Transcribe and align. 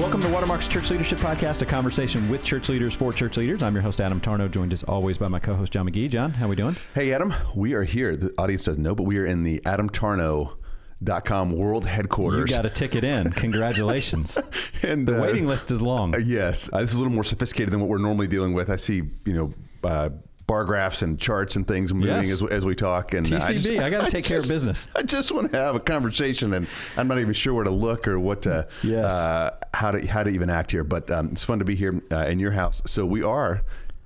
Welcome 0.00 0.22
to 0.22 0.28
Watermark's 0.28 0.66
Church 0.66 0.90
Leadership 0.90 1.18
Podcast, 1.18 1.60
a 1.60 1.66
conversation 1.66 2.28
with 2.30 2.42
church 2.42 2.68
leaders 2.70 2.94
for 2.94 3.12
church 3.12 3.36
leaders. 3.36 3.62
I'm 3.62 3.74
your 3.74 3.82
host, 3.82 4.00
Adam 4.00 4.18
Tarnow, 4.20 4.50
joined 4.50 4.72
as 4.72 4.82
always 4.84 5.18
by 5.18 5.28
my 5.28 5.38
co-host, 5.38 5.72
John 5.72 5.88
McGee. 5.88 6.08
John, 6.08 6.30
how 6.30 6.46
are 6.46 6.48
we 6.48 6.56
doing? 6.56 6.74
Hey, 6.94 7.12
Adam, 7.12 7.34
we 7.54 7.74
are 7.74 7.84
here. 7.84 8.16
The 8.16 8.32
audience 8.38 8.64
doesn't 8.64 8.82
know, 8.82 8.94
but 8.94 9.02
we 9.02 9.18
are 9.18 9.26
in 9.26 9.42
the 9.42 9.60
Adam 9.66 9.90
Tarnow 9.90 10.56
dot 11.04 11.24
com 11.26 11.50
world 11.50 11.86
headquarters. 11.86 12.50
You 12.50 12.56
got 12.56 12.64
a 12.66 12.70
ticket 12.70 13.04
in. 13.04 13.30
Congratulations. 13.32 14.38
and 14.82 15.06
The 15.06 15.18
uh, 15.18 15.22
waiting 15.22 15.46
list 15.46 15.70
is 15.70 15.82
long. 15.82 16.14
uh, 16.14 16.18
yes, 16.18 16.70
uh, 16.72 16.80
this 16.80 16.90
is 16.90 16.96
a 16.96 16.98
little 16.98 17.12
more 17.12 17.24
sophisticated 17.24 17.70
than 17.72 17.80
what 17.80 17.88
we're 17.90 17.98
normally 17.98 18.26
dealing 18.26 18.54
with. 18.54 18.70
I 18.70 18.76
see, 18.76 19.02
you 19.26 19.32
know, 19.34 19.52
uh, 19.84 20.08
bar 20.50 20.64
graphs 20.64 21.02
and 21.02 21.16
charts 21.18 21.54
and 21.54 21.66
things 21.66 21.94
moving 21.94 22.08
Yes. 22.08 22.32
as, 22.32 22.42
as 22.50 22.66
we 22.66 22.74
talk. 22.74 23.14
And 23.14 23.24
TCB, 23.24 23.80
I 23.80 23.88
gotta 23.88 24.10
take 24.16 24.24
care 24.24 24.40
of 24.40 24.48
business. 24.48 24.88
I 24.96 25.02
just 25.02 25.30
want 25.30 25.50
to 25.52 25.56
have 25.56 25.76
a 25.76 25.80
conversation, 25.80 26.52
and 26.54 26.66
I'm 26.96 27.06
not 27.06 27.20
even 27.20 27.32
sure 27.32 27.54
where 27.54 27.64
to 27.64 27.70
look 27.70 28.08
or 28.08 28.18
what 28.18 28.42
to, 28.42 28.66
Yes. 28.82 29.12
uh, 29.12 29.56
how 29.72 29.92
to 29.92 30.04
how 30.06 30.24
to 30.24 30.30
even 30.30 30.50
act 30.50 30.72
here. 30.72 30.82
But 30.82 31.08
um, 31.10 31.28
it's 31.30 31.44
fun 31.44 31.60
to 31.60 31.64
be 31.64 31.76
here 31.76 32.02
uh, 32.10 32.26
in 32.26 32.40
your 32.40 32.50
house. 32.50 32.82
So 32.86 33.06
we 33.06 33.22
are 33.22 33.62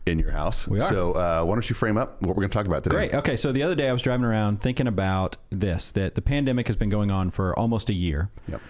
in 0.06 0.18
your 0.18 0.32
house. 0.32 0.68
We 0.68 0.80
are. 0.80 0.88
So 0.88 1.12
uh, 1.12 1.44
why 1.44 1.54
don't 1.54 1.68
you 1.70 1.74
frame 1.74 1.96
up 1.96 2.20
what 2.20 2.28
we're 2.36 2.42
going 2.42 2.50
to 2.50 2.54
talk 2.58 2.66
about 2.66 2.84
today? 2.84 2.96
Great. 2.96 3.14
Okay, 3.14 3.36
so 3.36 3.50
the 3.50 3.62
other 3.62 3.74
day 3.74 3.88
I 3.88 3.92
was 3.94 4.02
driving 4.02 4.26
around 4.26 4.60
thinking 4.60 4.86
about 4.86 5.38
this 5.48 5.92
that 5.92 6.14
the 6.14 6.20
pandemic 6.22 6.66
has 6.66 6.76
been 6.76 6.90
going 6.90 7.10
on 7.10 7.30
for 7.30 7.58
almost 7.58 7.88
a 7.88 7.94
year. 7.94 8.28
Yep. 8.48 8.60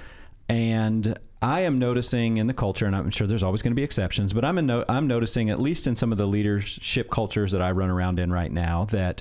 And 0.48 1.18
I 1.44 1.60
am 1.60 1.78
noticing 1.78 2.38
in 2.38 2.46
the 2.46 2.54
culture, 2.54 2.86
and 2.86 2.96
I'm 2.96 3.10
sure 3.10 3.26
there's 3.26 3.42
always 3.42 3.60
going 3.60 3.72
to 3.72 3.76
be 3.76 3.82
exceptions, 3.82 4.32
but 4.32 4.46
I'm 4.46 4.64
no, 4.64 4.82
I'm 4.88 5.06
noticing 5.06 5.50
at 5.50 5.60
least 5.60 5.86
in 5.86 5.94
some 5.94 6.10
of 6.10 6.16
the 6.16 6.24
leadership 6.24 7.10
cultures 7.10 7.52
that 7.52 7.60
I 7.60 7.70
run 7.72 7.90
around 7.90 8.18
in 8.18 8.32
right 8.32 8.50
now 8.50 8.86
that 8.86 9.20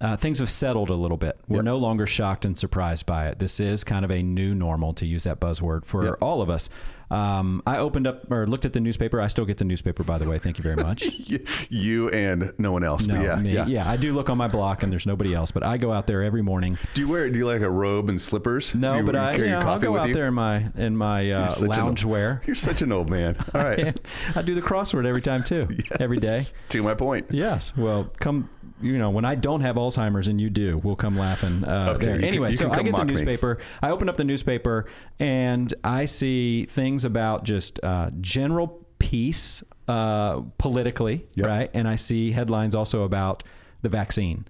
uh, 0.00 0.16
things 0.16 0.38
have 0.38 0.50
settled 0.50 0.90
a 0.90 0.94
little 0.94 1.16
bit. 1.16 1.38
We're 1.48 1.56
Yep. 1.56 1.64
no 1.64 1.76
longer 1.78 2.06
shocked 2.06 2.44
and 2.44 2.56
surprised 2.58 3.04
by 3.06 3.26
it. 3.28 3.38
This 3.38 3.58
is 3.60 3.82
kind 3.84 4.04
of 4.04 4.10
a 4.10 4.22
new 4.22 4.54
normal, 4.54 4.92
to 4.94 5.06
use 5.06 5.24
that 5.24 5.40
buzzword, 5.40 5.84
for 5.84 6.04
Yep. 6.04 6.14
all 6.20 6.40
of 6.42 6.48
us. 6.50 6.68
Um, 7.10 7.62
I 7.66 7.78
opened 7.78 8.06
up 8.06 8.30
or 8.30 8.46
looked 8.46 8.66
at 8.66 8.74
the 8.74 8.80
newspaper. 8.80 9.18
I 9.18 9.28
still 9.28 9.46
get 9.46 9.56
the 9.56 9.64
newspaper, 9.64 10.04
by 10.04 10.18
the 10.18 10.28
way. 10.28 10.38
Thank 10.38 10.58
you 10.58 10.62
very 10.62 10.76
much. 10.76 11.04
you 11.70 12.10
and 12.10 12.52
no 12.58 12.70
one 12.70 12.84
else. 12.84 13.06
No, 13.06 13.18
yeah, 13.20 13.40
yeah. 13.40 13.66
yeah, 13.66 13.90
I 13.90 13.96
do 13.96 14.12
look 14.12 14.28
on 14.28 14.36
my 14.36 14.46
block, 14.46 14.82
and 14.82 14.92
there's 14.92 15.06
nobody 15.06 15.34
else. 15.34 15.50
But 15.50 15.62
I 15.64 15.78
go 15.78 15.90
out 15.90 16.06
there 16.06 16.22
every 16.22 16.42
morning. 16.42 16.76
Do 16.92 17.00
you 17.00 17.08
wear? 17.08 17.28
Do 17.30 17.38
you 17.38 17.46
like 17.46 17.62
a 17.62 17.70
robe 17.70 18.10
and 18.10 18.20
slippers? 18.20 18.74
No, 18.74 18.96
you, 18.96 19.02
but 19.04 19.14
you 19.14 19.20
I, 19.22 19.32
you 19.36 19.46
know, 19.52 19.58
I'll 19.60 19.78
go 19.80 19.96
out 19.96 20.12
there 20.12 20.28
in 20.28 20.34
my 20.34 20.66
in 20.76 20.96
my 20.98 21.30
uh, 21.32 21.54
an 21.56 21.62
old- 21.62 21.72
loungewear. 21.96 22.46
You're 22.46 22.54
such 22.54 22.82
an 22.82 22.92
old 22.92 23.08
man. 23.08 23.36
All 23.54 23.64
right. 23.64 23.98
I 24.36 24.42
do 24.42 24.54
the 24.54 24.60
crossword 24.62 25.06
every 25.06 25.22
time 25.22 25.42
too, 25.42 25.66
every 25.98 26.18
day. 26.18 26.42
to 26.68 26.82
my 26.82 26.92
point. 26.94 27.28
Yes. 27.30 27.74
Well, 27.74 28.10
come. 28.20 28.50
You 28.80 28.96
know, 28.98 29.10
when 29.10 29.24
I 29.24 29.34
don't 29.34 29.60
have 29.62 29.76
Alzheimer's 29.76 30.28
and 30.28 30.40
you 30.40 30.50
do, 30.50 30.78
we'll 30.78 30.96
come 30.96 31.16
laughing. 31.18 31.64
Uh, 31.64 31.94
Okay, 31.96 32.06
there. 32.06 32.14
you 32.14 32.20
can- 32.20 32.28
Anyway, 32.28 32.52
so 32.52 32.70
I 32.70 32.76
get 32.76 32.84
the 32.86 32.90
mock 32.92 33.06
me. 33.06 33.12
newspaper. 33.12 33.58
I 33.82 33.90
open 33.90 34.08
up 34.08 34.16
the 34.16 34.24
newspaper 34.24 34.86
and 35.18 35.72
I 35.82 36.04
see 36.04 36.66
things 36.66 37.04
about 37.04 37.44
just 37.44 37.82
uh, 37.82 38.10
general 38.20 38.86
peace 38.98 39.62
uh, 39.88 40.40
politically, 40.58 41.26
Yep. 41.34 41.46
right? 41.46 41.70
And 41.74 41.88
I 41.88 41.96
see 41.96 42.30
headlines 42.32 42.74
also 42.74 43.02
about 43.02 43.42
the 43.82 43.88
vaccine. 43.88 44.46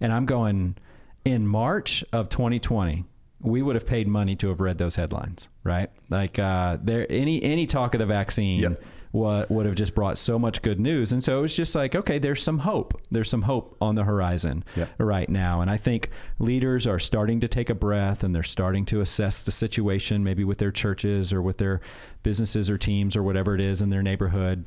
And 0.00 0.12
I'm 0.12 0.26
going, 0.26 0.76
in 1.24 1.46
March 1.46 2.04
of 2.12 2.28
2020, 2.28 3.04
we 3.40 3.62
would 3.62 3.74
have 3.74 3.86
paid 3.86 4.06
money 4.06 4.36
to 4.36 4.48
have 4.50 4.60
read 4.60 4.78
those 4.78 4.94
headlines, 4.96 5.48
right? 5.64 5.90
Like 6.10 6.38
uh, 6.38 6.76
there, 6.82 7.06
any 7.10 7.42
any 7.42 7.66
talk 7.66 7.94
of 7.94 7.98
the 7.98 8.06
vaccine 8.06 8.60
Yep. 8.60 8.82
What 9.12 9.50
would 9.50 9.66
have 9.66 9.74
just 9.74 9.94
brought 9.94 10.18
so 10.18 10.38
much 10.38 10.62
good 10.62 10.80
news. 10.80 11.12
And 11.12 11.22
so 11.22 11.38
it 11.38 11.42
was 11.42 11.54
just 11.54 11.74
like, 11.74 11.94
okay, 11.94 12.18
there's 12.18 12.42
some 12.42 12.58
hope. 12.60 13.00
There's 13.10 13.28
some 13.30 13.42
hope 13.42 13.76
on 13.80 13.94
the 13.94 14.04
horizon 14.04 14.64
Yeah. 14.74 14.86
right 14.98 15.28
now. 15.28 15.60
And 15.60 15.70
I 15.70 15.76
think 15.76 16.08
leaders 16.38 16.86
are 16.86 16.98
starting 16.98 17.38
to 17.40 17.48
take 17.48 17.68
a 17.70 17.74
breath 17.74 18.24
and 18.24 18.34
they're 18.34 18.42
starting 18.42 18.86
to 18.86 19.00
assess 19.02 19.42
the 19.42 19.50
situation, 19.50 20.24
maybe 20.24 20.44
with 20.44 20.56
their 20.58 20.70
churches 20.72 21.30
or 21.32 21.42
with 21.42 21.58
their 21.58 21.80
businesses 22.22 22.70
or 22.70 22.78
teams 22.78 23.14
or 23.14 23.22
whatever 23.22 23.54
it 23.54 23.60
is 23.60 23.82
in 23.82 23.90
their 23.90 24.02
neighborhood. 24.02 24.64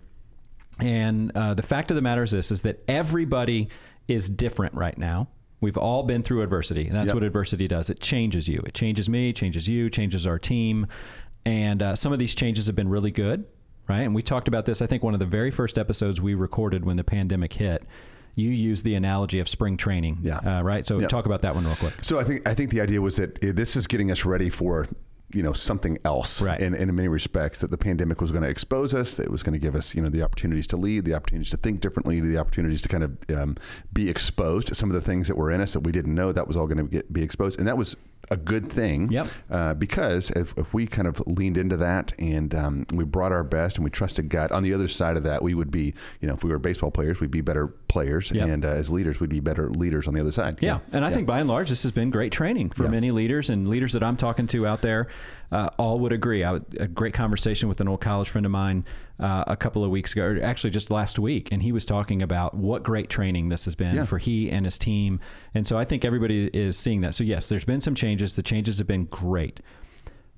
And 0.79 1.31
uh, 1.35 1.53
the 1.53 1.63
fact 1.63 1.89
of 1.89 1.95
the 1.95 2.01
matter 2.01 2.23
is 2.23 2.31
this: 2.31 2.51
is 2.51 2.61
that 2.63 2.83
everybody 2.87 3.69
is 4.07 4.29
different 4.29 4.73
right 4.75 4.97
now. 4.97 5.29
We've 5.61 5.77
all 5.77 6.03
been 6.03 6.21
through 6.21 6.41
adversity, 6.43 6.85
and 6.87 6.95
that's 6.95 7.07
Yep. 7.07 7.13
what 7.15 7.23
adversity 7.23 7.67
does. 7.67 7.89
It 7.89 7.99
changes 7.99 8.47
you. 8.47 8.61
It 8.65 8.73
changes 8.73 9.09
me. 9.09 9.31
Changes 9.33 9.67
you. 9.69 9.89
Changes 9.89 10.27
our 10.27 10.37
team. 10.37 10.85
And 11.45 11.81
uh, 11.81 11.95
some 11.95 12.11
of 12.11 12.19
these 12.19 12.35
changes 12.35 12.67
have 12.67 12.75
been 12.75 12.89
really 12.89 13.11
good, 13.11 13.45
right? 13.87 14.01
And 14.01 14.13
we 14.15 14.21
talked 14.21 14.47
about 14.47 14.65
this. 14.65 14.81
I 14.81 14.87
think 14.87 15.03
one 15.03 15.13
of 15.13 15.19
the 15.19 15.25
very 15.25 15.51
first 15.51 15.77
episodes 15.77 16.21
we 16.21 16.33
recorded 16.33 16.85
when 16.85 16.97
the 16.97 17.03
pandemic 17.03 17.53
hit. 17.53 17.83
You 18.37 18.49
used 18.49 18.83
the 18.83 18.95
analogy 18.95 19.39
of 19.39 19.47
spring 19.47 19.77
training, 19.77 20.17
Yeah. 20.21 20.39
uh, 20.59 20.61
right? 20.61 20.85
So 20.85 20.99
Yep. 20.99 21.09
talk 21.09 21.25
about 21.25 21.41
that 21.43 21.55
one 21.55 21.63
real 21.65 21.75
quick. 21.77 21.93
So 22.01 22.19
I 22.19 22.25
think 22.25 22.45
I 22.47 22.53
think 22.53 22.69
the 22.71 22.81
idea 22.81 23.01
was 23.01 23.15
that 23.15 23.41
uh, 23.41 23.53
this 23.53 23.77
is 23.77 23.87
getting 23.87 24.11
us 24.11 24.25
ready 24.25 24.49
for 24.49 24.89
you 25.33 25.41
know 25.41 25.53
something 25.53 25.97
else 26.05 26.41
Right. 26.41 26.59
in, 26.59 26.73
in 26.75 26.93
many 26.95 27.07
respects 27.07 27.59
that 27.59 27.71
the 27.71 27.77
pandemic 27.77 28.19
was 28.21 28.31
going 28.31 28.43
to 28.43 28.49
expose 28.49 28.93
us 28.93 29.15
that 29.15 29.23
it 29.23 29.31
was 29.31 29.41
going 29.41 29.53
to 29.53 29.59
give 29.59 29.73
us 29.75 29.95
you 29.95 30.01
know 30.01 30.07
the 30.09 30.21
opportunities 30.21 30.67
to 30.67 30.77
lead 30.77 31.03
the 31.05 31.13
opportunities 31.15 31.49
to 31.49 31.57
think 31.57 31.79
differently 31.81 32.19
the 32.19 32.37
opportunities 32.37 32.81
to 32.83 32.89
kind 32.89 33.03
of 33.03 33.17
um, 33.35 33.55
be 33.91 34.07
exposed 34.09 34.67
to 34.67 34.75
some 34.75 34.89
of 34.89 34.93
the 34.93 35.01
things 35.01 35.27
that 35.27 35.35
were 35.35 35.49
in 35.49 35.61
us 35.61 35.73
that 35.73 35.79
we 35.79 35.91
didn't 35.91 36.13
know 36.13 36.31
that 36.31 36.47
was 36.47 36.55
all 36.57 36.67
going 36.67 36.77
to 36.77 36.83
get 36.83 37.11
be 37.11 37.23
exposed 37.23 37.57
and 37.57 37.67
that 37.67 37.77
was 37.77 37.95
a 38.31 38.37
good 38.37 38.71
thing 38.71 39.11
Yep. 39.11 39.27
uh, 39.49 39.73
because 39.75 40.31
if, 40.31 40.57
if 40.57 40.73
we 40.73 40.87
kind 40.87 41.07
of 41.07 41.21
leaned 41.27 41.57
into 41.57 41.77
that 41.77 42.13
and 42.17 42.53
um, 42.55 42.85
we 42.93 43.03
brought 43.03 43.31
our 43.31 43.43
best 43.43 43.77
and 43.77 43.83
we 43.83 43.89
trusted 43.89 44.29
God 44.29 44.51
on 44.51 44.63
the 44.63 44.73
other 44.73 44.87
side 44.87 45.15
of 45.17 45.23
that 45.23 45.41
we 45.43 45.53
would 45.53 45.71
be 45.71 45.93
you 46.21 46.27
know 46.27 46.33
if 46.33 46.43
we 46.43 46.49
were 46.49 46.59
baseball 46.59 46.91
players 46.91 47.19
we'd 47.19 47.31
be 47.31 47.41
better 47.41 47.67
players 47.95 48.29
Yep. 48.29 48.49
and 48.49 48.65
uh, 48.65 48.69
as 48.81 48.89
leaders 48.91 49.21
we'd 49.21 49.29
be 49.29 49.39
better 49.39 49.69
leaders 49.69 50.05
on 50.05 50.13
the 50.13 50.19
other 50.19 50.31
side 50.31 50.57
Yeah, 50.61 50.79
and 50.91 51.05
I 51.05 51.11
think 51.13 51.25
by 51.25 51.39
and 51.39 51.47
large, 51.47 51.69
this 51.69 51.83
has 51.83 51.93
been 51.93 52.09
great 52.09 52.33
training 52.33 52.71
for 52.71 52.83
Yeah. 52.83 52.89
many 52.89 53.11
leaders 53.11 53.49
and 53.49 53.65
leaders 53.67 53.93
that 53.93 54.03
I'm 54.03 54.17
talking 54.17 54.47
to 54.47 54.67
out 54.67 54.81
there. 54.81 55.07
Uh, 55.49 55.69
all 55.77 55.99
would 55.99 56.11
agree. 56.11 56.43
I, 56.43 56.55
a 56.77 56.87
great 56.87 57.13
conversation 57.13 57.69
with 57.69 57.79
an 57.79 57.87
old 57.87 58.01
college 58.01 58.27
friend 58.27 58.45
of 58.45 58.51
mine 58.51 58.83
uh, 59.19 59.45
a 59.47 59.55
couple 59.55 59.85
of 59.85 59.91
weeks 59.91 60.11
ago, 60.11 60.23
or 60.25 60.41
actually 60.43 60.71
just 60.71 60.91
last 60.91 61.17
week, 61.19 61.47
and 61.53 61.61
he 61.63 61.71
was 61.71 61.85
talking 61.85 62.21
about 62.21 62.53
what 62.55 62.83
great 62.83 63.09
training 63.09 63.47
this 63.47 63.63
has 63.63 63.75
been 63.75 63.95
Yeah. 63.95 64.05
for 64.05 64.17
he 64.17 64.49
and 64.51 64.65
his 64.65 64.77
team. 64.77 65.19
And 65.53 65.65
so 65.65 65.77
I 65.77 65.85
think 65.85 66.03
everybody 66.03 66.47
is 66.53 66.77
seeing 66.77 66.99
that. 67.01 67.13
So 67.15 67.23
yes, 67.23 67.47
there's 67.47 67.63
been 67.63 67.79
some 67.79 67.95
changes. 67.95 68.35
The 68.35 68.43
changes 68.43 68.77
have 68.79 68.87
been 68.87 69.05
great. 69.05 69.61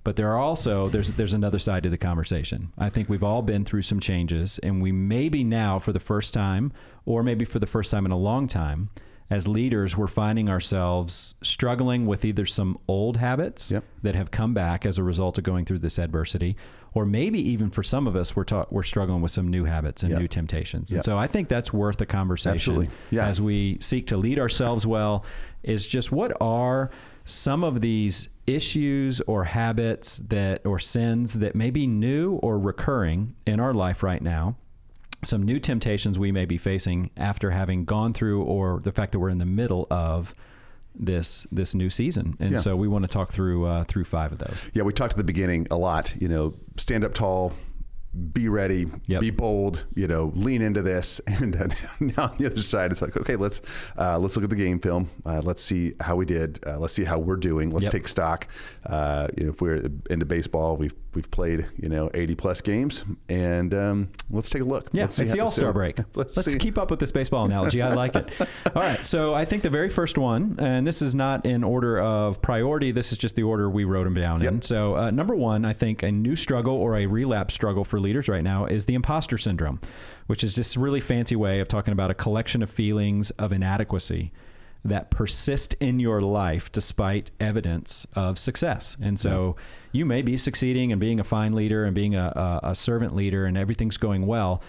But 0.07 0.15
there 0.15 0.31
are 0.31 0.37
also 0.39 0.87
there's 0.87 1.11
there's 1.11 1.33
another 1.33 1.59
side 1.59 1.83
to 1.83 1.89
the 1.89 1.97
conversation. 1.97 2.71
I 2.77 2.87
think 2.89 3.09
we've 3.09 3.25
all 3.25 3.41
been 3.41 3.65
through 3.65 3.81
some 3.81 3.99
changes, 3.99 4.57
and 4.63 4.81
we 4.81 4.93
maybe 4.93 5.43
now 5.43 5.79
for 5.79 5.91
the 5.91 5.99
first 5.99 6.33
time, 6.33 6.71
or 7.05 7.23
maybe 7.23 7.43
for 7.43 7.59
the 7.59 7.67
first 7.67 7.91
time 7.91 8.05
in 8.05 8.13
a 8.13 8.17
long 8.17 8.47
time, 8.47 8.87
as 9.29 9.49
leaders, 9.49 9.97
we're 9.97 10.07
finding 10.07 10.47
ourselves 10.47 11.35
struggling 11.41 12.05
with 12.05 12.23
either 12.23 12.45
some 12.45 12.77
old 12.87 13.17
habits 13.17 13.69
Yep. 13.69 13.83
that 14.03 14.15
have 14.15 14.31
come 14.31 14.53
back 14.53 14.85
as 14.85 14.97
a 14.97 15.03
result 15.03 15.37
of 15.37 15.43
going 15.43 15.65
through 15.65 15.79
this 15.79 15.99
adversity, 15.99 16.55
or 16.93 17.05
maybe 17.05 17.39
even 17.41 17.69
for 17.69 17.83
some 17.83 18.07
of 18.07 18.15
us, 18.15 18.33
we're 18.33 18.45
ta- 18.45 18.65
we're 18.71 18.83
struggling 18.83 19.21
with 19.21 19.31
some 19.31 19.49
new 19.49 19.65
habits 19.65 20.03
and 20.03 20.11
Yep. 20.11 20.21
new 20.21 20.27
temptations. 20.29 20.93
And 20.93 21.03
so 21.03 21.17
I 21.17 21.27
think 21.27 21.49
that's 21.49 21.73
worth 21.73 21.99
a 21.99 22.05
conversation 22.05 22.53
Absolutely. 22.75 22.89
Yeah. 23.11 23.27
as 23.27 23.41
we 23.41 23.77
seek 23.81 24.07
to 24.07 24.15
lead 24.15 24.39
ourselves 24.39 24.87
well. 24.87 25.25
Is 25.63 25.85
just 25.85 26.13
what 26.13 26.31
are 26.39 26.91
some 27.27 27.63
of 27.63 27.81
these 27.81 28.29
issues 28.47 29.21
or 29.27 29.43
habits 29.43 30.17
that 30.29 30.65
or 30.65 30.79
sins 30.79 31.35
that 31.39 31.53
may 31.53 31.69
be 31.69 31.85
new 31.85 32.35
or 32.35 32.57
recurring 32.57 33.35
in 33.45 33.59
our 33.59 33.73
life 33.73 34.01
right 34.01 34.21
now 34.21 34.55
some 35.25 35.41
new 35.43 35.59
temptations 35.59 36.17
we 36.17 36.31
may 36.31 36.45
be 36.45 36.57
facing 36.57 37.11
after 37.17 37.51
having 37.51 37.83
gone 37.85 38.13
through 38.13 38.43
or 38.43 38.79
the 38.83 38.91
fact 38.91 39.11
that 39.11 39.19
we're 39.19 39.29
in 39.29 39.39
the 39.39 39.45
middle 39.45 39.85
of 39.91 40.33
this 40.95 41.45
this 41.51 41.75
new 41.75 41.89
season 41.89 42.33
and 42.39 42.51
Yeah. 42.51 42.57
so 42.57 42.75
we 42.75 42.87
want 42.87 43.03
to 43.03 43.07
talk 43.09 43.31
through 43.31 43.65
uh, 43.65 43.83
through 43.83 44.05
five 44.05 44.31
of 44.31 44.37
those 44.39 44.67
Yeah, 44.73 44.83
we 44.83 44.93
talked 44.93 45.13
at 45.13 45.17
the 45.17 45.23
beginning 45.23 45.67
a 45.69 45.75
lot. 45.77 46.15
You 46.19 46.27
know, 46.29 46.53
stand 46.77 47.03
up 47.03 47.13
tall, 47.13 47.51
be 48.33 48.49
ready, 48.49 48.87
Yep. 49.07 49.21
be 49.21 49.29
bold. 49.31 49.85
You 49.95 50.07
know, 50.07 50.31
lean 50.35 50.61
into 50.61 50.81
this. 50.81 51.21
And 51.27 51.55
uh, 51.55 51.67
now 51.99 52.23
on 52.23 52.37
the 52.37 52.47
other 52.47 52.61
side, 52.61 52.91
it's 52.91 53.01
like, 53.01 53.15
okay, 53.17 53.35
let's 53.35 53.61
uh, 53.97 54.17
let's 54.17 54.35
look 54.35 54.43
at 54.43 54.49
the 54.49 54.55
game 54.55 54.79
film. 54.79 55.09
Uh, 55.25 55.41
let's 55.43 55.61
see 55.63 55.93
how 55.99 56.15
we 56.15 56.25
did. 56.25 56.59
Uh, 56.65 56.79
let's 56.79 56.93
see 56.93 57.03
how 57.03 57.19
we're 57.19 57.35
doing. 57.35 57.69
Let's 57.69 57.83
Yep. 57.83 57.91
take 57.91 58.07
stock. 58.07 58.47
Uh, 58.85 59.27
you 59.37 59.43
know, 59.45 59.49
if 59.51 59.61
we're 59.61 59.89
into 60.09 60.25
baseball, 60.25 60.77
we've 60.77 60.95
we've 61.17 61.31
played 61.31 61.65
you 61.81 61.89
know 61.89 62.11
eighty 62.13 62.35
plus 62.35 62.61
games, 62.61 63.03
and 63.27 63.73
um, 63.73 64.09
let's 64.29 64.51
take 64.51 64.61
a 64.61 64.65
look. 64.65 64.87
Yeah, 64.93 65.03
let's 65.03 65.15
see 65.15 65.23
it's 65.23 65.33
the 65.33 65.39
All 65.39 65.49
Star 65.49 65.73
break. 65.73 65.97
Let's, 66.13 66.37
Let's, 66.37 66.55
keep 66.55 66.77
up 66.77 66.91
with 66.91 66.99
this 66.99 67.11
baseball 67.11 67.45
analogy. 67.45 67.81
I 67.81 67.93
like 67.93 68.15
it. 68.15 68.29
All 68.75 68.81
right, 68.81 69.03
so 69.03 69.33
I 69.33 69.45
think 69.45 69.63
the 69.63 69.69
very 69.69 69.89
first 69.89 70.17
one, 70.17 70.55
and 70.59 70.85
this 70.85 71.01
is 71.01 71.15
not 71.15 71.45
in 71.45 71.63
order 71.63 71.99
of 71.99 72.39
priority. 72.41 72.91
This 72.91 73.11
is 73.11 73.17
just 73.17 73.35
the 73.35 73.43
order 73.43 73.67
we 73.69 73.83
wrote 73.83 74.03
them 74.03 74.13
down 74.13 74.43
in. 74.43 74.61
So 74.61 74.95
uh, 74.95 75.11
number 75.11 75.35
one, 75.35 75.65
I 75.65 75.73
think 75.73 76.03
a 76.03 76.11
new 76.11 76.35
struggle 76.35 76.75
or 76.75 76.95
a 76.97 77.07
relapse 77.07 77.55
struggle 77.55 77.83
for 77.83 77.99
leaders 77.99 78.29
right 78.29 78.43
now 78.43 78.65
is 78.65 78.85
the 78.85 78.93
imposter 78.93 79.39
syndrome, 79.39 79.81
which 80.27 80.43
is 80.43 80.55
this 80.55 80.77
really 80.77 81.01
fancy 81.01 81.35
way 81.35 81.59
of 81.59 81.67
talking 81.67 81.91
about 81.91 82.11
a 82.11 82.13
collection 82.13 82.61
of 82.61 82.69
feelings 82.69 83.31
of 83.31 83.51
inadequacy 83.51 84.31
that 84.89 85.11
persist 85.11 85.73
in 85.75 85.99
your 85.99 86.21
life 86.21 86.71
despite 86.71 87.31
evidence 87.39 88.05
of 88.15 88.37
success. 88.37 88.97
And 89.01 89.19
so 89.19 89.55
you 89.91 90.05
may 90.05 90.21
be 90.21 90.37
succeeding 90.37 90.91
and 90.91 90.99
being 90.99 91.19
a 91.19 91.23
fine 91.23 91.53
leader 91.53 91.85
and 91.85 91.93
being 91.93 92.15
a, 92.15 92.59
a, 92.63 92.69
a 92.71 92.75
servant 92.75 93.15
leader 93.15 93.45
and 93.45 93.57
everything's 93.57 93.97
going 93.97 94.25
well, 94.25 94.61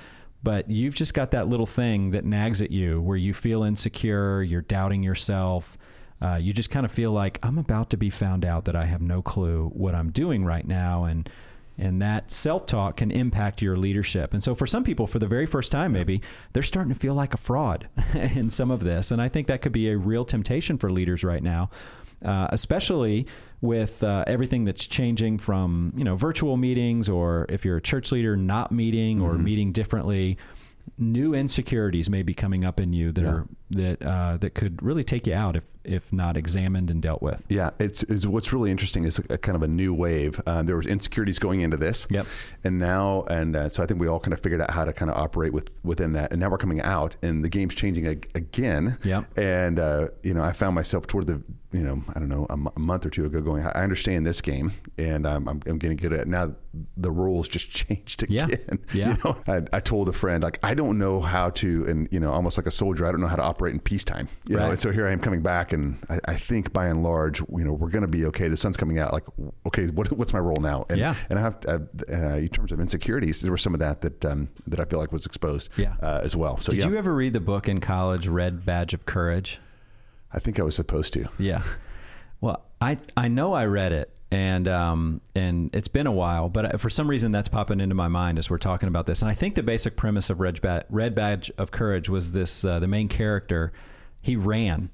but 0.43 0.71
you've 0.71 0.95
just 0.95 1.15
got 1.15 1.31
that 1.33 1.49
little 1.49 1.67
thing 1.67 2.11
that 2.13 2.25
nags 2.25 2.63
at 2.63 2.71
you 2.71 3.01
where 3.01 3.17
you 3.17 3.35
feel 3.35 3.63
insecure, 3.63 4.43
you're 4.43 4.63
doubting 4.63 5.03
yourself. 5.03 5.77
Uh, 6.21 6.35
you 6.35 6.53
just 6.53 6.71
kind 6.71 6.85
of 6.85 6.91
feel 6.91 7.13
like 7.13 7.39
I'm 7.43 7.59
about 7.59 7.91
to 7.91 7.97
be 7.97 8.11
found 8.11 8.45
out 8.45 8.65
that 8.65 8.75
I 8.75 8.87
have 8.87 9.01
no 9.01 9.23
clue 9.23 9.71
what 9.73 9.95
I'm 9.95 10.11
doing 10.11 10.45
right 10.45 10.67
now. 10.67 11.05
And 11.05 11.29
And 11.79 12.03
that 12.03 12.33
self 12.33 12.67
talk 12.67 12.97
can 12.97 13.11
impact 13.11 13.63
your 13.63 13.77
leadership. 13.77 14.35
And 14.35 14.43
so, 14.43 14.55
for 14.55 14.67
some 14.67 14.83
people, 14.83 15.07
for 15.07 15.19
the 15.19 15.27
very 15.27 15.47
first 15.47 15.71
time, 15.71 15.93
maybe 15.93 16.23
they're 16.53 16.63
starting 16.63 16.93
to 16.93 16.99
feel 16.99 17.15
like 17.15 17.35
a 17.35 17.37
fraud 17.37 17.89
in 18.15 18.51
some 18.51 18.71
of 18.71 18.81
this. 18.81 19.11
And 19.11 19.23
I 19.23 19.29
think 19.29 19.47
that 19.47 19.63
could 19.63 19.73
be 19.73 19.91
a 19.91 19.97
real 19.97 20.25
temptation 20.25 20.77
for 20.77 20.91
leaders 20.91 21.23
right 21.23 21.43
now, 21.43 21.71
uh, 22.25 22.49
especially 22.51 23.27
with 23.61 24.03
uh, 24.03 24.25
everything 24.27 24.65
that's 24.65 24.87
changing 24.87 25.39
from 25.39 25.93
you 25.97 26.05
know 26.05 26.17
virtual 26.17 26.57
meetings, 26.57 27.09
or 27.09 27.47
if 27.49 27.65
you're 27.65 27.77
a 27.77 27.83
church 27.83 28.11
leader 28.11 28.37
not 28.37 28.73
meeting 28.73 29.21
or 29.21 29.35
meeting 29.35 29.73
differently. 29.73 30.37
New 31.01 31.33
insecurities 31.35 32.11
may 32.11 32.23
be 32.23 32.35
coming 32.35 32.65
up 32.65 32.81
in 32.81 32.93
you 32.93 33.13
that 33.13 33.23
Yeah. 33.23 33.29
are 33.31 33.47
that 33.71 34.03
uh, 34.03 34.37
that 34.39 34.55
could 34.55 34.83
really 34.83 35.05
take 35.05 35.27
you 35.27 35.35
out 35.35 35.55
if 35.57 35.63
if 35.85 36.13
not 36.13 36.37
examined 36.37 36.91
and 36.91 37.01
dealt 37.01 37.23
with. 37.23 37.43
Yeah, 37.49 37.71
it's, 37.79 38.03
it's 38.05 38.27
what's 38.27 38.53
really 38.53 38.71
interesting 38.71 39.05
is 39.05 39.19
a, 39.31 39.39
kind 39.39 39.57
of 39.57 39.63
a 39.63 39.69
new 39.69 39.95
wave. 39.95 40.39
Uh, 40.47 40.63
there 40.63 40.77
was 40.77 40.85
insecurities 40.87 41.39
going 41.39 41.61
into 41.63 41.77
this, 41.79 42.07
Yep. 42.11 42.27
and 42.65 42.79
now 42.79 43.23
and 43.31 43.55
uh, 43.57 43.69
so 43.71 43.83
I 43.83 43.87
think 43.87 44.01
we 44.01 44.07
all 44.07 44.21
kind 44.21 44.33
of 44.35 44.41
figured 44.41 44.61
out 44.61 44.71
how 44.73 44.85
to 44.85 44.93
kind 44.93 45.11
of 45.11 45.17
operate 45.17 45.53
with 45.53 45.71
within 45.85 46.13
that, 46.15 46.31
and 46.33 46.41
now 46.41 46.51
we're 46.51 46.59
coming 46.59 46.81
out, 46.83 47.15
and 47.23 47.45
the 47.45 47.49
game's 47.49 47.75
changing 47.75 48.07
ag- 48.07 48.31
again. 48.35 48.99
Yep. 49.05 49.39
And 49.39 49.79
uh, 49.79 50.09
you 50.23 50.35
know, 50.35 50.43
I 50.43 50.53
found 50.53 50.75
myself 50.75 51.07
toward 51.07 51.27
the 51.27 51.43
you 51.73 51.81
know 51.81 52.03
I 52.15 52.19
don't 52.19 52.29
know 52.29 52.47
a, 52.49 52.53
m- 52.55 52.69
a 52.75 52.81
month 52.81 53.05
or 53.07 53.11
two 53.11 53.25
ago 53.25 53.41
going, 53.41 53.65
I 53.65 53.83
understand 53.83 54.27
this 54.27 54.41
game, 54.41 54.73
and 54.97 55.27
um, 55.27 55.49
I'm, 55.49 55.61
I'm 55.67 55.79
getting 55.79 55.97
good 55.97 56.13
at 56.13 56.21
it. 56.21 56.29
Now 56.29 56.55
the 56.97 57.11
rules 57.11 57.49
just 57.49 57.71
changed 57.81 58.23
again. 58.23 58.51
Yeah. 58.95 59.17
You 59.17 59.17
know, 59.25 59.43
I, 59.47 59.63
I 59.77 59.81
told 59.81 60.09
a 60.09 60.13
friend 60.13 60.43
like 60.43 60.59
I 60.63 60.75
don't 60.75 60.99
know 60.99 61.21
how 61.21 61.51
to, 61.51 61.85
and 61.87 62.09
you 62.11 62.21
know, 62.21 62.33
almost 62.33 62.57
like 62.57 62.67
a 62.67 62.71
soldier, 62.71 63.07
I 63.07 63.11
don't 63.13 63.21
know 63.21 63.27
how 63.27 63.37
to 63.37 63.43
operate 63.43 63.75
in 63.75 63.81
peacetime. 63.81 64.29
You 64.47 64.57
know, 64.57 64.63
Right. 64.63 64.71
and 64.71 64.79
so 64.79 64.91
here 64.93 65.07
I 65.07 65.13
am 65.13 65.21
coming 65.21 65.43
back, 65.43 65.73
and 65.73 65.99
I, 66.09 66.19
I 66.27 66.35
think 66.37 66.73
by 66.73 66.87
and 66.87 67.03
large, 67.03 67.41
you 67.41 67.65
know, 67.65 67.73
we're 67.73 67.91
going 67.91 68.03
to 68.03 68.09
be 68.09 68.25
okay. 68.27 68.49
The 68.49 68.57
sun's 68.57 68.77
coming 68.77 68.99
out. 68.99 69.13
Like, 69.13 69.25
okay, 69.67 69.87
what, 69.89 70.11
what's 70.13 70.33
my 70.33 70.39
role 70.39 70.57
now? 70.61 70.87
And, 70.89 70.99
Yeah. 70.99 71.15
And 71.29 71.39
I 71.39 71.43
have, 71.43 71.59
uh, 71.67 71.79
uh, 72.11 72.15
in 72.37 72.49
terms 72.49 72.73
of 72.73 72.81
insecurities, 72.81 73.41
there 73.41 73.53
was 73.53 73.61
some 73.63 73.75
of 73.75 73.81
that 73.81 74.01
that 74.01 74.25
um, 74.25 74.49
that 74.67 74.81
I 74.81 74.85
feel 74.85 74.99
like 74.99 75.13
was 75.13 75.27
exposed. 75.27 75.69
Yeah. 75.77 75.95
Uh, 76.03 76.21
as 76.23 76.35
well. 76.37 76.57
So 76.59 76.73
Did 76.73 76.81
yeah, 76.85 76.91
you 76.91 76.97
ever 76.97 77.15
read 77.15 77.33
the 77.35 77.41
book 77.41 77.69
in 77.69 77.81
college, 77.81 78.27
Red 78.27 78.65
Badge 78.65 78.95
of 78.95 79.05
Courage? 79.07 79.61
I 80.33 80.39
think 80.39 80.59
I 80.61 80.63
was 80.63 80.75
supposed 80.77 81.13
to. 81.15 81.27
Yeah. 81.39 81.63
Well, 82.41 82.65
I 82.81 82.99
I 83.17 83.29
know 83.29 83.53
I 83.55 83.67
read 83.67 83.93
it, 83.93 84.15
and 84.31 84.69
um 84.69 85.21
and 85.35 85.75
it's 85.75 85.89
been 85.89 86.07
a 86.07 86.13
while, 86.13 86.49
but 86.49 86.81
for 86.81 86.91
some 86.91 87.09
reason 87.09 87.33
that's 87.33 87.49
popping 87.49 87.81
into 87.81 87.95
my 87.95 88.09
mind 88.09 88.39
as 88.39 88.49
we're 88.51 88.59
talking 88.59 88.89
about 88.89 89.07
this. 89.07 89.23
And 89.23 89.31
I 89.31 89.35
think 89.35 89.55
the 89.55 89.63
basic 89.63 89.97
premise 89.97 90.31
of 90.31 90.39
Red, 90.41 90.61
ba- 90.61 90.85
Red 90.91 91.15
Badge 91.15 91.51
of 91.59 91.71
Courage 91.71 92.09
was 92.09 92.33
this: 92.33 92.65
uh, 92.65 92.79
the 92.79 92.87
main 92.87 93.09
character, 93.09 93.73
he 94.21 94.37
ran. 94.37 94.91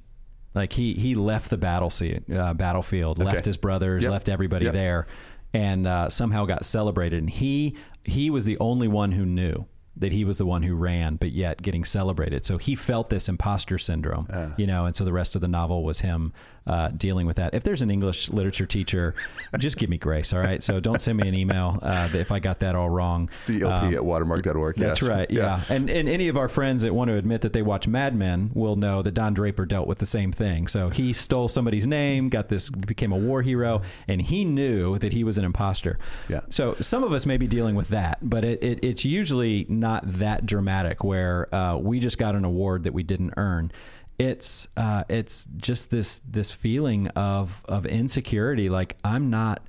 Like 0.54 0.72
he 0.72 0.94
he 0.94 1.14
left 1.16 1.50
the 1.50 1.58
battle 1.58 1.90
scene, 1.90 2.24
uh, 2.34 2.54
battlefield, 2.54 3.18
Okay. 3.20 3.26
left 3.30 3.44
his 3.44 3.56
brothers, 3.56 4.04
Yep. 4.04 4.10
left 4.12 4.28
everybody 4.28 4.66
Yep. 4.66 4.74
there, 4.74 5.06
and 5.52 5.86
uh, 5.86 6.08
somehow 6.10 6.44
got 6.46 6.64
celebrated. 6.64 7.18
And 7.18 7.28
he 7.28 7.76
he 8.04 8.30
was 8.30 8.44
the 8.44 8.56
only 8.60 8.86
one 8.88 9.12
who 9.12 9.26
knew 9.26 9.66
that 9.96 10.12
he 10.12 10.24
was 10.24 10.38
the 10.38 10.46
one 10.46 10.62
who 10.62 10.74
ran, 10.74 11.16
but 11.16 11.30
yet 11.30 11.62
getting 11.62 11.84
celebrated. 11.84 12.44
So 12.44 12.58
he 12.58 12.74
felt 12.74 13.10
this 13.10 13.28
imposter 13.28 13.78
syndrome, 13.78 14.26
uh. 14.30 14.50
you 14.56 14.66
know. 14.66 14.86
And 14.86 14.96
so 14.96 15.04
the 15.04 15.12
rest 15.12 15.34
of 15.34 15.40
the 15.40 15.48
novel 15.48 15.84
was 15.84 16.00
him 16.00 16.32
uh, 16.66 16.88
dealing 16.88 17.26
with 17.26 17.36
that. 17.36 17.54
If 17.54 17.62
there's 17.62 17.82
an 17.82 17.90
English 17.90 18.30
literature 18.30 18.66
teacher, 18.66 19.14
just 19.58 19.76
give 19.76 19.90
me 19.90 19.98
grace, 19.98 20.32
all 20.32 20.40
right. 20.40 20.62
So 20.62 20.80
don't 20.80 21.00
send 21.00 21.18
me 21.18 21.28
an 21.28 21.34
email 21.34 21.78
uh, 21.82 22.08
if 22.14 22.32
I 22.32 22.38
got 22.38 22.60
that 22.60 22.74
all 22.74 22.88
wrong. 22.88 23.28
CLP 23.28 23.94
at 23.94 24.04
watermark.org. 24.04 24.78
Um, 24.78 24.86
That's 24.86 25.02
yes. 25.02 25.10
right. 25.10 25.30
Yeah. 25.30 25.62
And 25.68 25.90
and 25.90 26.08
any 26.08 26.28
of 26.28 26.36
our 26.36 26.48
friends 26.48 26.82
that 26.82 26.94
want 26.94 27.08
to 27.08 27.16
admit 27.16 27.42
that 27.42 27.52
they 27.52 27.62
watch 27.62 27.86
Mad 27.86 28.14
Men 28.14 28.50
will 28.54 28.76
know 28.76 29.02
that 29.02 29.12
Don 29.12 29.34
Draper 29.34 29.66
dealt 29.66 29.86
with 29.86 29.98
the 29.98 30.06
same 30.06 30.32
thing. 30.32 30.66
So 30.66 30.88
he 30.88 31.12
stole 31.12 31.48
somebody's 31.48 31.86
name, 31.86 32.28
got 32.28 32.48
this, 32.48 32.70
became 32.70 33.12
a 33.12 33.16
war 33.16 33.42
hero, 33.42 33.82
and 34.08 34.20
he 34.22 34.44
knew 34.44 34.98
that 34.98 35.12
he 35.12 35.24
was 35.24 35.38
an 35.38 35.44
imposter. 35.44 35.98
Yeah. 36.28 36.40
So 36.50 36.76
some 36.80 37.04
of 37.04 37.12
us 37.12 37.26
may 37.26 37.36
be 37.36 37.46
dealing 37.46 37.74
with 37.74 37.88
that, 37.88 38.18
but 38.22 38.44
it, 38.44 38.62
it, 38.62 38.78
it's 38.82 39.04
usually 39.04 39.66
not 39.68 40.02
that 40.18 40.46
dramatic 40.46 41.04
where 41.04 41.54
uh, 41.54 41.76
we 41.76 42.00
just 42.00 42.18
got 42.18 42.34
an 42.34 42.44
award 42.44 42.84
that 42.84 42.92
we 42.92 43.02
didn't 43.02 43.34
earn. 43.36 43.70
It's 44.18 44.68
uh, 44.76 45.04
it's 45.08 45.46
just 45.56 45.90
this 45.90 46.20
this 46.20 46.52
feeling 46.52 47.08
of 47.08 47.62
of 47.68 47.86
insecurity, 47.86 48.68
like 48.68 48.96
I'm 49.04 49.30
not. 49.30 49.66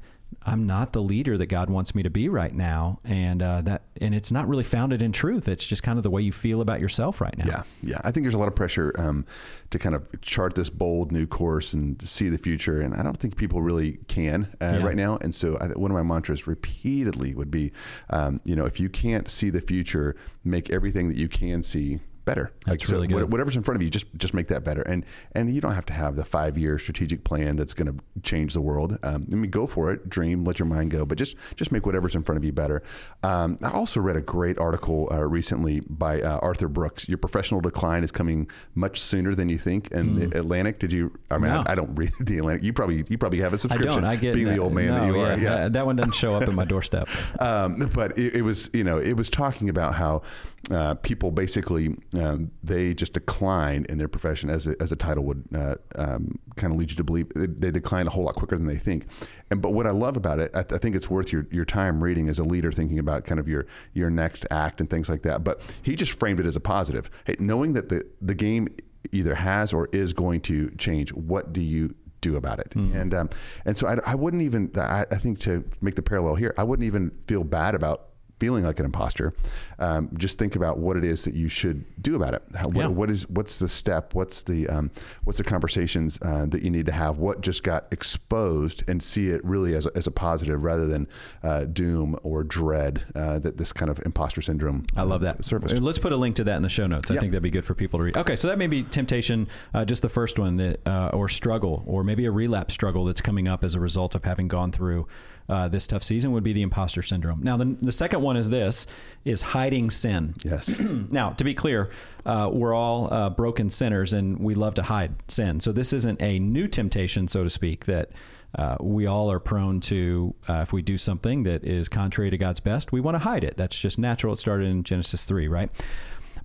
I'm 0.48 0.68
not 0.68 0.92
the 0.92 1.02
leader 1.02 1.38
that 1.38 1.48
God 1.48 1.70
wants 1.70 1.96
me 1.96 2.04
to 2.04 2.10
be 2.10 2.30
right 2.30 2.54
now, 2.54 3.00
and 3.04 3.42
uh, 3.42 3.62
that 3.62 3.84
and 4.02 4.14
it's 4.14 4.32
not 4.32 4.48
really 4.48 4.64
founded 4.64 5.02
in 5.02 5.12
truth. 5.12 5.48
It's 5.48 5.66
just 5.66 5.82
kind 5.82 5.98
of 5.98 6.04
the 6.04 6.10
way 6.10 6.22
you 6.22 6.32
feel 6.32 6.62
about 6.62 6.80
yourself 6.80 7.22
right 7.22 7.36
now. 7.38 7.46
Yeah, 7.48 7.64
yeah. 7.82 8.02
I 8.04 8.12
think 8.12 8.26
there's 8.26 8.34
a 8.36 8.38
lot 8.38 8.48
of 8.48 8.56
pressure 8.56 8.94
um, 8.98 9.26
to 9.72 9.80
kind 9.80 9.96
of 9.96 10.08
chart 10.22 10.54
this 10.56 10.70
bold 10.70 11.12
new 11.12 11.26
course 11.26 11.74
and 11.74 12.00
see 12.02 12.30
the 12.30 12.38
future, 12.38 12.82
and 12.82 12.94
I 12.94 13.02
don't 13.02 13.18
think 13.18 13.38
people 13.38 13.62
really 13.62 14.00
can 14.08 14.48
uh, 14.62 14.70
Yeah. 14.74 14.86
right 14.86 14.96
now. 14.96 15.18
And 15.22 15.34
so, 15.34 15.58
I, 15.58 15.68
one 15.68 15.90
of 15.90 15.96
my 15.96 16.04
mantras 16.04 16.46
repeatedly 16.48 17.34
would 17.34 17.50
be, 17.50 17.72
um, 18.10 18.42
you 18.44 18.56
know, 18.56 18.66
if 18.66 18.80
you 18.80 18.90
can't 18.90 19.30
see 19.30 19.50
the 19.50 19.62
future, 19.62 20.16
make 20.44 20.70
everything 20.70 21.08
that 21.08 21.18
you 21.18 21.30
can 21.30 21.64
see 21.64 22.00
better. 22.26 22.52
That's 22.66 22.90
really 22.90 23.08
what- 23.08 23.20
good. 23.22 23.32
Whatever's 23.32 23.56
in 23.56 23.64
front 23.64 23.78
of 23.78 23.84
you, 23.84 23.90
just 23.90 24.06
just 24.18 24.34
make 24.34 24.48
that 24.50 24.64
better. 24.64 24.82
And 24.82 25.06
and 25.34 25.54
you 25.54 25.62
don't 25.62 25.74
have 25.74 25.86
to 25.88 25.94
have 25.94 26.16
the 26.16 26.26
five 26.26 26.58
year 26.58 26.78
strategic 26.80 27.24
plan 27.24 27.56
that's 27.56 27.74
going 27.74 27.88
to 27.96 28.22
change 28.24 28.54
the 28.54 28.62
world. 28.62 28.98
Um, 29.04 29.28
I 29.32 29.36
mean, 29.36 29.52
go 29.52 29.68
for 29.68 29.92
it, 29.92 30.10
dream, 30.10 30.44
let 30.44 30.60
your 30.60 30.66
mind 30.68 30.92
go, 30.92 31.06
but 31.06 31.18
just 31.18 31.36
just 31.56 31.72
make 31.72 31.86
whatever's 31.86 32.16
in 32.16 32.24
front 32.24 32.38
of 32.38 32.44
you 32.44 32.52
better. 32.52 32.82
Um, 33.24 33.58
I 33.64 33.70
also 33.72 34.02
read 34.02 34.16
a 34.16 34.22
great 34.22 34.58
article 34.58 35.08
uh, 35.12 35.24
recently 35.24 35.82
by 35.88 36.22
uh, 36.22 36.40
Arthur 36.40 36.68
Brooks. 36.68 37.08
Your 37.08 37.18
professional 37.18 37.62
decline 37.62 38.04
is 38.04 38.12
coming 38.12 38.50
much 38.74 39.00
sooner 39.00 39.36
than 39.36 39.50
you 39.50 39.58
think. 39.58 39.92
And 39.94 40.18
the 40.18 40.38
Atlantic, 40.40 40.80
did 40.80 40.92
you? 40.92 41.18
I 41.32 41.38
mean. 41.38 41.52
No. 41.54 41.64
I, 41.68 41.74
I 41.74 41.76
don't 41.76 41.94
read 41.96 42.12
the 42.20 42.38
Atlantic. 42.40 42.64
You 42.64 42.74
probably 42.74 43.06
you 43.08 43.18
probably 43.18 43.40
have 43.42 43.54
a 43.54 43.58
subscription. 43.58 44.02
don't. 44.02 44.10
I 44.12 44.16
get 44.16 44.34
being 44.34 44.48
the 44.48 44.58
old 44.58 44.74
man 44.74 44.88
that 44.96 45.08
no, 45.08 45.14
you 45.14 45.20
are. 45.22 45.38
yeah, 45.38 45.56
That, 45.56 45.74
that 45.74 45.86
one 45.86 45.96
doesn't 45.96 46.16
show 46.16 46.34
up 46.34 46.44
in 46.48 46.56
my 46.56 46.66
doorstep. 46.74 47.08
Um, 47.40 47.90
but 47.94 48.18
it, 48.18 48.36
it 48.38 48.42
was, 48.42 48.70
you 48.74 48.84
know, 48.84 48.98
it 48.98 49.14
was 49.14 49.30
talking 49.30 49.70
about 49.70 49.94
how 49.94 50.22
uh, 50.72 50.96
people 50.96 51.32
basically 51.32 51.96
um, 52.18 52.52
they 52.64 52.94
just 52.94 53.14
decline 53.14 53.86
in 53.88 53.98
their 53.98 54.08
profession, 54.08 54.50
as 54.50 54.66
a, 54.68 54.76
as 54.82 54.92
a 54.92 54.96
title 54.96 55.24
would 55.24 55.44
uh, 55.54 55.76
um, 55.96 56.40
kind 56.56 56.74
of 56.74 56.80
lead 56.80 56.90
you 56.90 56.98
to 56.98 57.04
believe. 57.04 57.30
They, 57.36 57.48
they 57.48 57.72
decline 57.72 58.08
a 58.08 58.10
whole 58.10 58.24
lot 58.24 58.36
quicker 58.36 58.58
than 58.58 58.68
they 58.68 58.78
think. 58.78 59.06
And 59.52 59.62
but 59.62 59.74
what 59.74 59.86
I 59.86 59.92
love 59.92 60.18
about 60.18 60.40
it, 60.40 60.52
I, 60.56 60.60
I 60.60 60.78
think 60.78 60.96
it's 60.96 61.10
worth 61.10 61.32
your, 61.32 61.46
your 61.52 61.66
time 61.66 62.04
reading 62.04 62.30
as 62.30 62.40
a 62.40 62.44
leader, 62.44 62.72
thinking 62.72 63.00
about 63.00 63.26
kind 63.26 63.40
of 63.40 63.48
your 63.48 63.68
your 63.94 64.10
next 64.10 64.46
act 64.50 64.80
and 64.80 64.90
things 64.90 65.08
like 65.08 65.22
that. 65.24 65.44
But 65.44 65.62
he 65.84 65.96
just 65.96 66.18
framed 66.20 66.40
it 66.40 66.46
as 66.46 66.56
a 66.56 66.62
positive. 66.62 67.10
Hey, 67.26 67.36
knowing 67.40 67.74
that 67.74 67.90
the 67.90 68.06
the 68.22 68.36
game 68.36 68.68
either 69.12 69.36
has 69.36 69.72
or 69.72 69.88
is 69.92 70.14
going 70.14 70.42
to 70.42 70.72
change, 70.78 71.14
what 71.14 71.54
do 71.54 71.62
you 71.62 71.94
do 72.22 72.36
about 72.38 72.60
it. 72.60 72.74
And 72.76 73.14
um, 73.14 73.30
and 73.66 73.78
so 73.78 73.88
I, 73.88 74.00
I 74.04 74.16
wouldn't 74.16 74.42
even 74.42 74.72
I, 74.76 75.06
I 75.12 75.18
think 75.18 75.38
to 75.40 75.64
make 75.80 75.96
the 75.96 76.02
parallel 76.02 76.36
here, 76.36 76.56
I 76.58 76.64
wouldn't 76.64 76.86
even 76.86 77.12
feel 77.28 77.44
bad 77.44 77.76
about 77.76 78.10
feeling 78.40 78.64
like 78.64 78.80
an 78.80 78.86
imposter. 78.86 79.34
Um, 79.80 80.10
just 80.18 80.38
think 80.38 80.56
about 80.56 80.78
what 80.78 80.98
it 80.98 81.04
is 81.04 81.24
that 81.24 81.34
you 81.36 81.48
should 81.48 81.86
do 82.02 82.16
about 82.16 82.34
it. 82.34 82.44
How, 82.54 82.66
Yeah. 82.74 82.88
what, 82.88 82.92
what 82.96 83.10
is 83.10 83.28
what's 83.30 83.60
the 83.60 83.70
step? 83.70 84.14
What's 84.14 84.44
the 84.44 84.68
um, 84.68 84.92
what's 85.24 85.38
the 85.38 85.44
conversations 85.44 86.20
uh, 86.22 86.46
that 86.48 86.62
you 86.62 86.70
need 86.70 86.86
to 86.88 86.92
have? 86.92 87.18
What 87.18 87.42
just 87.42 87.64
got 87.64 87.86
exposed 87.92 88.84
and 88.90 89.02
see 89.02 89.28
it 89.30 89.44
really 89.44 89.76
as 89.76 89.86
a, 89.86 89.92
as 89.96 90.08
a 90.08 90.12
positive 90.12 90.64
rather 90.64 90.86
than 90.88 91.08
uh, 91.44 91.66
doom 91.66 92.18
or 92.24 92.44
dread 92.44 93.04
uh, 93.16 93.40
that 93.40 93.58
this 93.58 93.72
kind 93.74 93.90
of 93.90 94.00
imposter 94.06 94.42
syndrome. 94.42 94.86
I 94.96 95.04
love 95.04 95.22
that. 95.22 95.44
surfaced. 95.46 95.76
Let's 95.82 96.00
put 96.00 96.12
a 96.12 96.18
link 96.18 96.36
to 96.38 96.44
that 96.46 96.56
in 96.58 96.62
the 96.64 96.70
show 96.70 96.88
notes. 96.88 97.10
I 97.12 97.16
Yeah. 97.16 97.20
think 97.22 97.32
that'd 97.32 97.44
be 97.44 97.50
good 97.50 97.66
for 97.66 97.74
people 97.74 98.00
to 98.00 98.06
read. 98.06 98.18
Okay, 98.18 98.36
so 98.36 98.48
that 98.48 98.58
may 98.58 98.68
be 98.68 98.84
temptation, 98.84 99.48
uh, 99.74 99.86
just 99.86 100.02
the 100.02 100.10
first 100.10 100.40
one, 100.40 100.58
that 100.58 100.86
uh, 100.88 101.10
or 101.14 101.30
struggle, 101.30 101.84
or 101.86 102.04
maybe 102.04 102.26
a 102.26 102.32
relapse 102.32 102.74
struggle 102.74 103.06
that's 103.06 103.22
coming 103.22 103.48
up 103.48 103.64
as 103.64 103.76
a 103.76 103.80
result 103.80 104.16
of 104.16 104.24
having 104.24 104.48
gone 104.48 104.72
through 104.72 105.08
uh, 105.48 105.68
this 105.68 105.86
tough 105.88 106.04
season 106.04 106.32
would 106.32 106.44
be 106.44 106.54
the 106.54 106.62
imposter 106.64 107.04
syndrome. 107.04 107.40
Now, 107.44 107.56
the, 107.58 107.78
the 107.82 107.92
second 107.92 108.22
one 108.26 108.38
is 108.38 108.50
this: 108.50 108.86
is 109.24 109.42
hiding 109.42 109.90
sin. 109.90 110.36
Yes. 110.44 110.80
now, 110.80 111.32
to 111.32 111.44
be 111.44 111.54
clear, 111.54 111.90
uh, 112.26 112.50
we're 112.52 112.74
all 112.74 113.14
uh, 113.14 113.30
broken 113.30 113.70
sinners, 113.70 114.12
and 114.12 114.40
we 114.40 114.54
love 114.56 114.74
to 114.76 114.84
hide 114.84 115.14
sin. 115.30 115.60
So 115.60 115.72
this 115.72 115.94
isn't 115.94 116.22
a 116.22 116.40
new 116.40 116.68
temptation, 116.68 117.28
so 117.28 117.44
to 117.44 117.50
speak, 117.50 117.86
that. 117.86 118.12
Uh, 118.58 118.78
we 118.80 119.06
all 119.06 119.30
are 119.30 119.42
prone 119.42 119.82
to, 119.82 120.34
uh, 120.48 120.62
if 120.62 120.72
we 120.72 120.82
do 120.82 120.98
something 120.98 121.44
that 121.44 121.66
is 121.66 121.90
contrary 121.90 122.30
to 122.30 122.38
God's 122.38 122.62
best, 122.62 122.94
we 122.94 123.02
want 123.02 123.16
to 123.16 123.20
hide 123.20 123.44
it. 123.44 123.58
That's 123.58 123.78
just 123.78 124.00
natural. 124.00 124.32
It 124.32 124.38
started 124.38 124.68
in 124.68 124.84
Genesis 124.84 125.26
3, 125.26 125.50
right? 125.50 125.70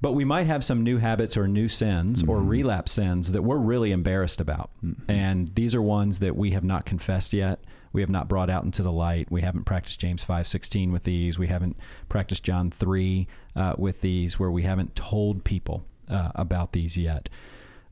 But 0.00 0.12
we 0.12 0.24
might 0.24 0.46
have 0.46 0.64
some 0.64 0.82
new 0.82 0.98
habits 0.98 1.36
or 1.36 1.46
new 1.46 1.68
sins 1.68 2.22
or 2.26 2.38
relapse 2.38 2.92
sins 2.92 3.32
that 3.32 3.42
we're 3.42 3.58
really 3.58 3.92
embarrassed 3.92 4.40
about. 4.40 4.70
And 5.08 5.48
these 5.54 5.74
are 5.74 5.82
ones 5.82 6.20
that 6.20 6.36
we 6.36 6.52
have 6.52 6.64
not 6.64 6.86
confessed 6.86 7.32
yet. 7.32 7.60
We 7.92 8.00
have 8.02 8.10
not 8.10 8.28
brought 8.28 8.50
out 8.50 8.64
into 8.64 8.82
the 8.82 8.92
light. 8.92 9.30
We 9.30 9.42
haven't 9.42 9.64
practiced 9.64 9.98
James 10.00 10.24
5:16 10.24 10.92
with 10.92 11.04
these. 11.04 11.38
We 11.38 11.48
haven't 11.48 11.76
practiced 12.08 12.44
John 12.44 12.70
3 12.70 13.26
uh, 13.56 13.74
with 13.78 14.00
these 14.00 14.38
where 14.38 14.50
we 14.50 14.62
haven't 14.62 14.94
told 14.94 15.44
people 15.44 15.84
uh, 16.08 16.30
about 16.34 16.72
these 16.72 16.96
yet. 16.96 17.28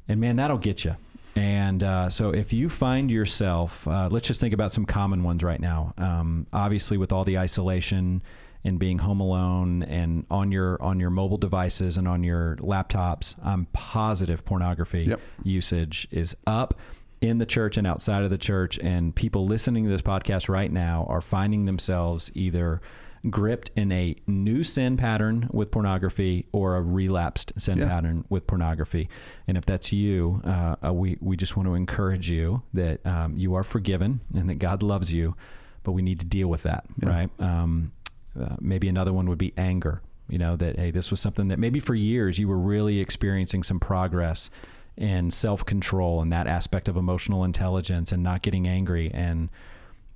And 0.09 0.21
man, 0.21 0.37
that'll 0.37 0.59
get 0.59 0.85
you. 0.85 0.97
And 1.37 1.83
uh, 1.85 2.11
so, 2.11 2.31
if 2.31 2.52
you 2.52 2.69
find 2.69 3.11
yourself, 3.12 3.87
uh, 3.87 4.09
let's 4.11 4.26
just 4.26 4.40
think 4.40 4.55
about 4.55 4.73
some 4.73 4.85
common 4.87 5.23
ones 5.23 5.45
right 5.45 5.61
now. 5.61 5.93
Um, 5.99 6.47
obviously, 6.52 6.97
with 6.97 7.12
all 7.12 7.23
the 7.25 7.38
isolation 7.38 8.23
and 8.64 8.78
being 8.81 8.99
home 8.99 9.21
alone 9.21 9.85
and 9.85 10.26
on 10.33 10.50
your 10.50 10.83
on 10.83 10.99
your 10.99 11.11
mobile 11.11 11.37
devices 11.37 11.97
and 11.97 12.09
on 12.09 12.25
your 12.25 12.57
laptops, 12.57 13.37
I'm 13.45 13.67
positive 13.73 14.45
pornography 14.45 15.05
Yep. 15.05 15.21
usage 15.45 16.09
is 16.11 16.35
up. 16.47 16.75
In 17.20 17.38
the 17.38 17.46
church 17.46 17.76
and 17.76 17.87
outside 17.87 18.22
of 18.22 18.30
the 18.30 18.38
church, 18.38 18.78
and 18.78 19.14
people 19.14 19.46
listening 19.46 19.84
to 19.84 19.90
this 19.90 20.02
podcast 20.02 20.48
right 20.48 20.70
now 20.70 21.06
are 21.08 21.20
finding 21.20 21.64
themselves 21.64 22.30
either 22.34 22.80
gripped 23.28 23.70
in 23.75 23.90
a 23.90 24.14
new 24.28 24.62
sin 24.62 24.96
pattern 24.96 25.48
with 25.52 25.72
pornography 25.72 26.46
or 26.52 26.76
a 26.76 26.80
relapsed 26.82 27.52
sin 27.58 27.78
Yeah. 27.78 27.88
pattern 27.88 28.25
with 28.28 28.46
pornography. 28.46 29.08
And 29.48 29.58
if 29.58 29.66
that's 29.66 29.92
you, 29.92 30.40
uh, 30.44 30.76
uh, 30.87 30.92
we, 30.92 31.16
we 31.20 31.37
just 31.37 31.56
want 31.56 31.66
to 31.68 31.75
encourage 31.75 32.30
you 32.30 32.62
that 32.75 33.04
um, 33.04 33.37
you 33.37 33.54
are 33.56 33.64
forgiven 33.64 34.20
and 34.34 34.48
that 34.48 34.60
God 34.60 34.84
loves 34.84 35.12
you, 35.12 35.34
but 35.82 35.92
we 35.92 36.02
need 36.02 36.20
to 36.20 36.26
deal 36.26 36.46
with 36.48 36.62
that, 36.62 36.84
Yeah. 37.02 37.08
right? 37.08 37.30
Um, 37.40 37.90
uh, 38.40 38.54
maybe 38.60 38.88
another 38.88 39.12
one 39.12 39.28
would 39.28 39.38
be 39.38 39.52
anger. 39.56 40.00
You 40.28 40.38
know, 40.38 40.54
that, 40.56 40.78
hey, 40.78 40.90
this 40.92 41.10
was 41.10 41.18
something 41.20 41.48
that 41.48 41.58
maybe 41.58 41.80
for 41.80 41.94
years 41.96 42.38
you 42.38 42.46
were 42.46 42.58
really 42.58 43.00
experiencing 43.00 43.62
some 43.64 43.80
progress 43.80 44.48
in 44.99 45.31
self 45.31 45.64
control 45.64 46.21
and 46.21 46.31
that 46.33 46.47
aspect 46.47 46.88
of 46.88 46.97
emotional 46.97 47.45
intelligence 47.45 48.12
and 48.12 48.23
not 48.23 48.43
getting 48.43 48.67
angry. 48.69 49.11
And 49.14 49.49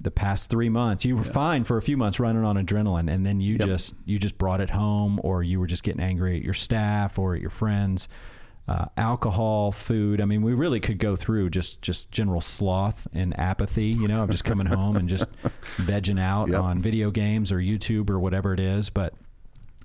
the 0.00 0.10
past 0.10 0.50
three 0.50 0.68
months, 0.68 1.04
you 1.04 1.16
were 1.16 1.22
fine 1.22 1.62
for 1.64 1.76
a 1.76 1.82
few 1.82 1.96
months 1.96 2.18
running 2.18 2.44
on 2.44 2.56
adrenaline, 2.56 3.08
and 3.08 3.24
then 3.24 3.40
you 3.40 3.54
Yep. 3.54 3.66
just 3.68 3.94
you 4.04 4.18
just 4.18 4.36
brought 4.36 4.60
it 4.60 4.70
home, 4.70 5.20
or 5.22 5.42
you 5.44 5.60
were 5.60 5.66
just 5.68 5.84
getting 5.84 6.02
angry 6.02 6.36
at 6.36 6.42
your 6.42 6.54
staff 6.54 7.18
or 7.18 7.34
at 7.34 7.40
your 7.40 7.50
friends. 7.50 8.08
Uh, 8.68 8.86
alcohol, 8.96 9.72
food. 9.72 10.20
I 10.20 10.24
mean, 10.24 10.40
we 10.42 10.54
really 10.54 10.78
could 10.78 10.98
go 10.98 11.14
through 11.16 11.50
just 11.50 11.82
just 11.82 12.10
general 12.12 12.40
sloth 12.40 13.06
and 13.12 13.38
apathy. 13.38 13.86
You 13.86 14.08
know, 14.08 14.22
of 14.24 14.30
just 14.30 14.44
coming 14.44 14.66
home 14.66 14.96
and 14.96 15.08
just 15.08 15.28
vegging 15.78 16.20
out 16.20 16.48
Yep. 16.48 16.60
on 16.60 16.80
video 16.80 17.10
games 17.10 17.52
or 17.52 17.58
YouTube 17.58 18.10
or 18.10 18.18
whatever 18.18 18.52
it 18.54 18.60
is. 18.60 18.90
But 18.90 19.14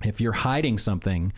if 0.04 0.20
you're 0.22 0.32
hiding 0.34 0.77
something, 0.80 1.34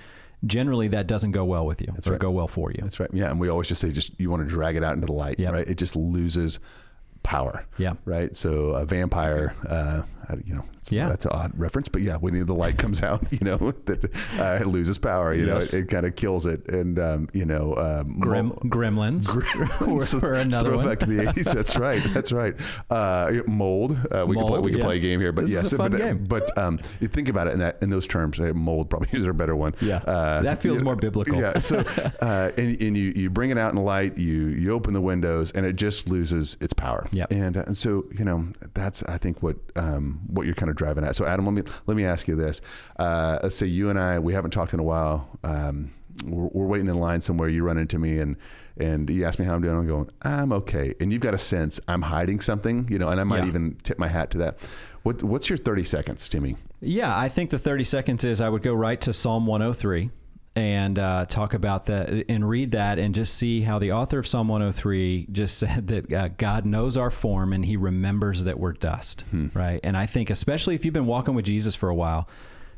generally 0.45 0.87
that 0.89 1.07
doesn't 1.07 1.31
go 1.31 1.43
well 1.45 1.65
with 1.65 1.81
you 1.81 1.87
or 2.05 2.11
right. 2.11 2.19
go 2.19 2.31
well 2.31 2.47
for 2.47 2.71
you. 2.71 2.79
That's 2.81 2.99
right. 2.99 3.09
Yeah, 3.13 3.29
and 3.29 3.39
we 3.39 3.49
always 3.49 3.67
just 3.67 3.81
say, 3.81 3.91
just 3.91 4.17
you 4.19 4.29
want 4.29 4.43
to 4.43 4.47
drag 4.47 4.75
it 4.75 4.83
out 4.83 4.93
into 4.93 5.05
the 5.07 5.13
light, 5.13 5.39
Yep. 5.39 5.53
right? 5.53 5.67
It 5.67 5.77
just 5.77 5.95
loses 5.95 6.59
power. 7.29 7.63
Yeah. 7.77 7.93
Right. 8.05 8.35
So 8.35 8.71
a 8.71 8.85
vampire, 8.85 9.53
uh, 9.67 10.01
uh, 10.29 10.35
you 10.45 10.53
know, 10.55 10.63
Yeah. 10.89 11.09
that's 11.09 11.25
an 11.25 11.31
odd 11.33 11.51
reference, 11.55 11.87
but 11.89 12.01
yeah, 12.01 12.17
when 12.17 12.33
the 12.45 12.53
light 12.53 12.77
comes 12.83 13.01
out, 13.03 13.31
you 13.31 13.39
know, 13.41 13.57
that 13.85 14.03
uh, 14.39 14.59
it 14.61 14.67
loses 14.67 14.97
power. 14.97 15.33
You 15.33 15.45
Yes. 15.47 15.71
know, 15.71 15.77
it, 15.79 15.83
it 15.83 15.89
kind 15.89 16.05
of 16.07 16.15
kills 16.15 16.45
it, 16.47 16.67
and 16.69 16.97
um, 16.99 17.29
you 17.33 17.45
know, 17.45 17.75
um, 17.77 18.19
Grim, 18.19 18.51
gremlins, 18.65 19.25
So 20.03 20.17
or, 20.19 20.31
or 20.31 20.33
another 20.35 20.75
one. 20.75 20.85
back 20.87 20.99
to 21.01 21.05
the 21.05 21.29
eighties. 21.29 21.51
That's 21.59 21.77
right. 21.77 22.01
That's 22.13 22.31
right. 22.31 22.55
Uh, 22.89 23.41
mold. 23.47 23.91
Uh, 24.11 24.25
we 24.27 24.35
can 24.35 24.45
play. 24.45 24.53
Mold, 24.55 24.65
We 24.65 24.71
can 24.71 24.79
yeah. 24.79 24.85
play 24.85 24.97
a 24.97 24.99
game 24.99 25.19
here, 25.19 25.31
but 25.31 25.45
This 25.45 25.53
yes, 25.53 25.73
but, 25.73 25.95
game. 25.95 26.23
but 26.25 26.55
um, 26.57 26.79
you 26.99 27.07
think 27.07 27.29
about 27.29 27.47
it 27.47 27.53
in 27.53 27.59
that 27.59 27.77
in 27.81 27.89
those 27.89 28.07
terms. 28.07 28.39
Uh, 28.39 28.53
mold 28.55 28.89
probably 28.89 29.09
is 29.17 29.25
a 29.25 29.33
better 29.33 29.55
one. 29.55 29.73
Yeah. 29.81 29.97
Uh, 29.97 30.41
That 30.41 30.61
feels 30.61 30.79
you 30.79 30.85
more 30.85 30.95
biblical. 30.95 31.39
Yeah. 31.39 31.57
So, 31.59 31.79
uh, 32.21 32.51
and, 32.57 32.79
and 32.81 32.97
you 32.97 33.13
you 33.15 33.29
bring 33.29 33.49
it 33.51 33.57
out 33.57 33.69
in 33.69 33.75
the 33.75 33.81
light. 33.81 34.17
You 34.17 34.47
you 34.47 34.73
open 34.73 34.93
the 34.93 35.01
windows, 35.01 35.51
and 35.51 35.65
it 35.65 35.75
just 35.75 36.09
loses 36.09 36.55
its 36.59 36.73
power. 36.73 37.07
Yep. 37.19 37.31
And 37.31 37.57
uh, 37.57 37.63
and 37.67 37.77
so 37.77 38.05
you 38.17 38.23
know 38.25 38.47
that's 38.73 39.03
I 39.03 39.17
think 39.17 39.43
what 39.43 39.57
um, 39.75 40.21
what 40.27 40.45
you're 40.45 40.55
kind 40.55 40.69
of 40.69 40.75
driving 40.75 41.03
at. 41.03 41.15
So 41.15 41.25
Adam, 41.25 41.45
let 41.45 41.53
me 41.53 41.63
let 41.85 41.95
me 41.97 42.05
ask 42.05 42.27
you 42.27 42.35
this. 42.35 42.61
Uh, 42.97 43.39
let's 43.43 43.55
say 43.55 43.65
you 43.67 43.89
and 43.89 43.99
I 43.99 44.19
we 44.19 44.33
haven't 44.33 44.51
talked 44.51 44.73
in 44.73 44.79
a 44.79 44.83
while. 44.83 45.27
Um, 45.43 45.91
we're, 46.25 46.47
we're 46.51 46.65
waiting 46.67 46.87
in 46.87 46.95
line 46.99 47.21
somewhere. 47.21 47.47
You 47.49 47.63
run 47.63 47.77
into 47.77 47.99
me 47.99 48.19
and 48.19 48.35
and 48.77 49.09
you 49.09 49.25
ask 49.25 49.37
me 49.39 49.45
how 49.45 49.55
I'm 49.55 49.61
doing. 49.61 49.77
I'm 49.77 49.87
going, 49.87 50.09
I'm 50.21 50.53
okay. 50.53 50.95
And 51.01 51.11
you've 51.11 51.21
got 51.21 51.33
a 51.33 51.37
sense 51.37 51.79
I'm 51.89 52.01
hiding 52.01 52.39
something, 52.39 52.87
you 52.89 52.97
know, 52.97 53.09
and 53.09 53.19
I 53.19 53.25
might 53.25 53.43
Yeah. 53.43 53.47
even 53.49 53.75
tip 53.83 53.99
my 53.99 54.07
hat 54.07 54.31
to 54.31 54.37
that. 54.39 54.57
What 55.03 55.21
what's 55.23 55.49
your 55.49 55.57
30 55.57 55.83
seconds, 55.83 56.29
Timmy? 56.29 56.55
Yeah, 56.81 57.17
I 57.17 57.27
think 57.27 57.49
the 57.49 57.59
30 57.59 57.83
seconds 57.83 58.23
is 58.23 58.39
I 58.39 58.47
would 58.47 58.61
go 58.61 58.73
right 58.73 58.99
to 59.01 59.11
Psalm 59.11 59.45
103 59.45 60.11
and 60.59 60.99
uh, 60.99 61.25
talk 61.25 61.53
about 61.53 61.85
that 61.85 62.25
and 62.27 62.47
read 62.47 62.71
that 62.71 62.99
and 62.99 63.15
just 63.15 63.35
see 63.35 63.61
how 63.61 63.79
the 63.79 63.93
author 63.93 64.19
of 64.19 64.27
Psalm 64.27 64.49
103 64.49 65.27
just 65.31 65.57
said 65.63 65.87
that 65.87 66.11
uh, 66.13 66.27
God 66.37 66.65
knows 66.65 66.97
our 66.97 67.09
form 67.09 67.53
and 67.53 67.65
he 67.65 67.77
remembers 67.77 68.43
that 68.43 68.59
we're 68.59 68.73
dust, 68.73 69.23
right? 69.53 69.79
And 69.83 69.95
I 69.95 70.05
think, 70.05 70.29
especially 70.29 70.75
if 70.75 70.83
you've 70.83 70.93
been 70.93 71.05
walking 71.05 71.33
with 71.33 71.45
Jesus 71.45 71.75
for 71.75 71.87
a 71.89 71.95
while, 71.95 72.27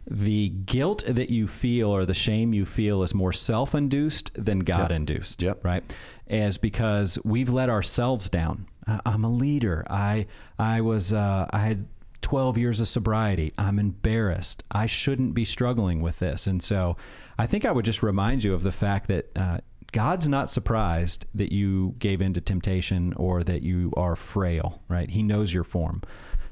the 0.09 0.49
guilt 0.49 1.03
that 1.07 1.29
you 1.29 1.47
feel 1.47 1.89
or 1.89 2.05
the 2.05 2.13
shame 2.13 2.53
you 2.53 2.65
feel 2.65 3.01
is 3.03 3.13
more 3.13 3.33
self 3.33 3.73
induced 3.75 4.31
than 4.35 4.59
God 4.59 4.91
induced, 4.91 5.41
Yep. 5.41 5.63
right? 5.65 5.83
As 6.27 6.57
because 6.57 7.17
we've 7.23 7.49
let 7.49 7.69
ourselves 7.69 8.29
down. 8.29 8.67
I'm 9.05 9.23
a 9.23 9.29
leader. 9.29 9.85
I 9.89 10.25
I 10.57 10.81
was 10.81 11.13
uh, 11.13 11.47
I 11.51 11.59
had 11.59 11.87
12 12.21 12.57
years 12.57 12.79
of 12.81 12.87
sobriety. 12.87 13.51
I'm 13.57 13.77
embarrassed. 13.79 14.63
I 14.71 14.85
shouldn't 14.85 15.33
be 15.33 15.43
struggling 15.45 16.01
with 16.01 16.19
this. 16.19 16.47
And 16.47 16.61
so 16.63 16.97
I 17.41 17.47
think 17.47 17.65
I 17.65 17.71
would 17.71 17.85
just 17.85 18.03
remind 18.03 18.43
you 18.43 18.53
of 18.53 18.61
the 18.61 18.71
fact 18.71 19.07
that 19.07 19.31
uh, 19.35 19.57
God's 19.91 20.27
not 20.27 20.51
surprised 20.51 21.25
that 21.33 21.51
you 21.51 21.95
gave 21.97 22.21
in 22.21 22.33
to 22.33 22.41
temptation 22.41 23.13
or 23.13 23.41
that 23.43 23.63
you 23.63 23.91
are 23.97 24.15
frail, 24.15 24.83
right? 24.87 25.09
He 25.09 25.23
knows 25.23 25.51
your 25.51 25.63
form. 25.63 26.03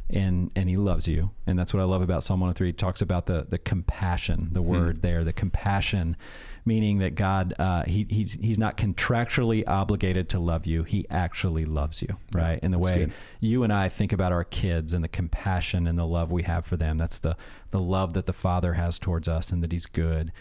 And, 0.09 0.51
and 0.55 0.67
he 0.67 0.77
loves 0.77 1.07
you. 1.07 1.29
And 1.45 1.59
that's 1.59 1.71
what 1.71 1.81
I 1.81 1.83
love 1.83 2.01
about 2.01 2.23
Psalm 2.23 2.39
103. 2.39 2.69
He 2.69 2.73
talks 2.73 3.03
about 3.03 3.27
the, 3.27 3.45
the 3.47 3.59
compassion, 3.59 4.49
the 4.51 4.63
word 4.63 5.03
there, 5.03 5.23
the 5.23 5.31
compassion, 5.31 6.17
meaning 6.65 6.97
that 6.97 7.13
God, 7.13 7.53
uh, 7.59 7.83
he, 7.83 8.07
he's, 8.09 8.33
he's 8.33 8.57
not 8.57 8.75
contractually 8.75 9.63
obligated 9.67 10.27
to 10.29 10.39
love 10.39 10.65
you. 10.65 10.81
He 10.81 11.05
actually 11.11 11.65
loves 11.65 12.01
you, 12.01 12.17
right? 12.33 12.59
In 12.63 12.71
the 12.71 12.79
way 12.79 12.97
good. 12.97 13.13
you 13.39 13.61
and 13.61 13.71
I 13.71 13.87
think 13.87 14.11
about 14.11 14.31
our 14.31 14.43
kids 14.43 14.93
and 14.93 15.03
the 15.03 15.07
compassion 15.07 15.85
and 15.85 15.99
the 15.99 16.07
love 16.07 16.31
we 16.31 16.41
have 16.41 16.65
for 16.65 16.75
them. 16.75 16.97
That's 16.97 17.19
the 17.19 17.37
the 17.69 17.79
love 17.79 18.13
that 18.13 18.25
the 18.25 18.33
Father 18.33 18.73
has 18.73 18.97
towards 18.97 19.27
us 19.27 19.51
and 19.51 19.61
that 19.61 19.71
He's 19.71 19.85
good. 19.85 20.31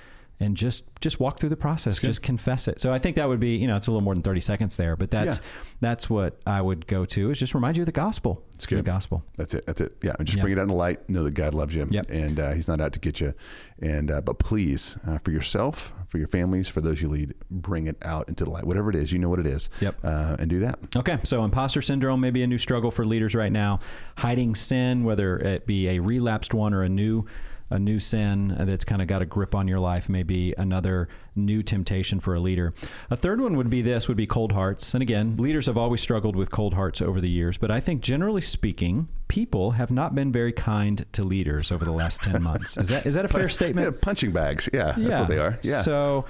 And 0.40 0.57
just 0.57 0.85
just 1.00 1.18
walk 1.18 1.40
through 1.40 1.49
the 1.49 1.57
process. 1.57 1.99
Just 1.99 2.23
confess 2.23 2.68
it. 2.68 2.80
So 2.80 2.92
I 2.92 3.00
think 3.00 3.16
that 3.16 3.28
would 3.28 3.40
be 3.40 3.57
you 3.57 3.66
know 3.66 3.75
it's 3.75 3.88
a 3.88 3.90
little 3.90 4.04
more 4.04 4.14
than 4.14 4.23
thirty 4.23 4.38
seconds 4.40 4.76
there, 4.76 4.95
but 4.95 5.11
that's 5.11 5.38
Yeah. 5.38 5.42
that's 5.80 6.09
what 6.09 6.40
I 6.47 6.62
would 6.62 6.87
go 6.87 7.04
to 7.07 7.30
is 7.33 7.40
just 7.40 7.54
remind 7.54 7.76
you 7.76 7.83
of 7.83 7.87
the 7.87 7.92
gospel. 7.92 8.45
It's 8.54 8.64
good. 8.64 8.78
The 8.78 8.83
gospel. 8.85 9.25
That's 9.37 9.54
it. 9.54 9.66
That's 9.66 9.80
it. 9.80 9.97
Yeah. 10.00 10.14
And 10.16 10.26
just 10.28 10.37
Yeah. 10.38 10.42
bring 10.42 10.52
it 10.52 10.59
out 10.61 10.62
in 10.62 10.68
the 10.68 10.75
light. 10.75 11.09
Know 11.11 11.25
that 11.25 11.33
God 11.33 11.54
loves 11.54 11.75
you. 11.75 11.88
Yep. 11.90 12.11
And 12.11 12.38
uh, 12.38 12.52
He's 12.52 12.68
not 12.68 12.80
out 12.80 12.92
to 12.92 13.00
get 13.00 13.21
you. 13.21 13.35
And 13.83 14.12
uh, 14.12 14.21
but 14.21 14.38
please, 14.38 14.97
uh, 15.09 15.18
for 15.18 15.33
yourself, 15.33 15.92
for 16.07 16.18
your 16.18 16.28
families, 16.28 16.68
for 16.68 16.80
those 16.80 17.02
you 17.02 17.09
lead, 17.09 17.35
bring 17.50 17.88
it 17.88 17.97
out 18.02 18.28
into 18.28 18.45
the 18.45 18.50
light. 18.50 18.64
Whatever 18.64 18.90
it 18.90 18.97
is, 18.97 19.11
you 19.12 19.18
know 19.18 19.28
what 19.28 19.40
it 19.40 19.47
is. 19.47 19.68
Yep. 19.80 19.97
Uh, 20.04 20.37
and 20.38 20.49
do 20.49 20.61
that. 20.61 20.78
Okay, 20.95 21.18
so 21.25 21.42
imposter 21.42 21.83
syndrome 21.83 22.21
may 22.21 22.30
be 22.30 22.45
a 22.45 22.47
new 22.47 22.59
struggle 22.59 22.92
for 22.92 23.04
leaders 23.04 23.35
right 23.35 23.50
now. 23.52 23.80
Hiding 24.18 24.54
sin, 24.54 25.02
whether 25.02 25.37
it 25.37 25.66
be 25.66 25.88
a 25.88 25.99
relapsed 25.99 26.54
one 26.54 26.75
or 26.75 26.83
a 26.85 26.88
new 26.88 27.25
a 27.70 27.78
new 27.78 28.00
sin 28.00 28.54
that's 28.60 28.84
kind 28.84 29.02
of 29.02 29.08
got 29.08 29.22
a 29.22 29.26
grip 29.26 29.54
on 29.54 29.68
your 29.68 29.80
life, 29.80 30.08
may 30.08 30.22
be 30.22 30.54
another 30.56 31.08
new 31.34 31.62
temptation 31.62 32.20
for 32.20 32.34
a 32.34 32.40
leader. 32.40 32.75
A 33.10 33.16
third 33.16 33.40
one 33.40 33.56
would 33.56 33.70
be 33.70 33.82
this: 33.82 34.08
would 34.08 34.16
be 34.16 34.26
cold 34.26 34.52
hearts. 34.52 34.94
And 34.94 35.02
again, 35.02 35.37
leaders 35.37 35.66
have 35.66 35.76
always 35.76 36.00
struggled 36.00 36.37
with 36.37 36.50
cold 36.50 36.75
hearts 36.75 37.02
over 37.02 37.20
the 37.20 37.28
years, 37.28 37.58
but 37.58 37.70
I 37.70 37.80
think 37.80 38.00
generally 38.00 38.40
speaking, 38.40 39.08
people 39.28 39.72
have 39.72 39.90
not 39.90 40.14
been 40.14 40.32
very 40.32 40.52
kind 40.52 41.04
to 41.12 41.22
leaders 41.22 41.70
over 41.70 41.84
the 41.84 41.92
last 41.92 42.22
ten 42.22 42.42
months. 42.42 42.76
Is 42.76 42.88
that 42.88 43.06
is 43.06 43.14
that 43.14 43.25
a 43.25 43.28
fair 43.28 43.48
statement? 43.48 43.87
Yeah, 43.87 43.98
punching 44.00 44.32
bags. 44.32 44.68
Yeah, 44.72 44.94
that's 44.96 45.20
what 45.20 45.28
they 45.28 45.38
are. 45.38 45.58
Yeah. 45.62 45.82
So 45.82 46.25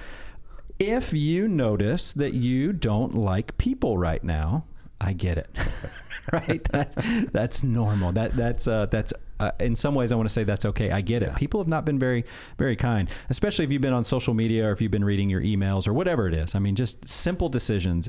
if 0.79 1.13
you 1.13 1.49
notice 1.49 2.13
that 2.13 2.35
you 2.35 2.73
don't 2.73 3.15
like 3.15 3.59
people 3.59 3.99
right 3.99 4.23
now, 4.23 4.65
I 5.01 5.13
get 5.13 5.39
it. 5.39 5.49
right? 6.33 6.63
That, 6.71 7.33
that's 7.33 7.63
normal. 7.63 8.13
That 8.13 8.37
that's 8.37 8.67
uh, 8.67 8.87
that's 8.87 9.13
uh, 9.41 9.51
in 9.61 9.77
some 9.77 9.95
ways 9.95 10.13
I 10.13 10.17
want 10.17 10.29
to 10.29 10.33
say 10.33 10.45
that's 10.45 10.65
okay. 10.65 10.91
I 10.91 11.01
get 11.01 11.23
it. 11.23 11.35
People 11.37 11.61
have 11.61 11.69
not 11.69 11.85
been 11.85 11.99
very 11.99 12.25
very 12.59 12.77
kind, 12.77 13.09
especially 13.31 13.65
if 13.65 13.73
you've 13.73 13.83
been 13.83 13.93
on 13.93 14.05
social 14.05 14.35
media 14.35 14.67
or 14.67 14.73
if 14.73 14.81
you've 14.81 14.91
been 14.91 15.05
reading 15.05 15.31
your 15.31 15.43
emails 15.43 15.87
or 15.87 15.93
whatever 15.93 16.29
it 16.29 16.35
is. 16.35 16.55
I 16.55 16.59
mean, 16.59 16.75
just 16.75 17.09
simple 17.09 17.49
decisions. 17.49 18.09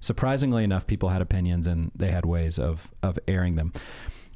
Surprisingly 0.00 0.64
enough, 0.64 0.86
people 0.86 1.10
had 1.10 1.22
opinions 1.22 1.66
and 1.66 1.92
they 1.94 2.10
had 2.10 2.24
ways 2.24 2.58
of 2.58 2.90
of 3.02 3.18
airing 3.28 3.56
them. 3.56 3.72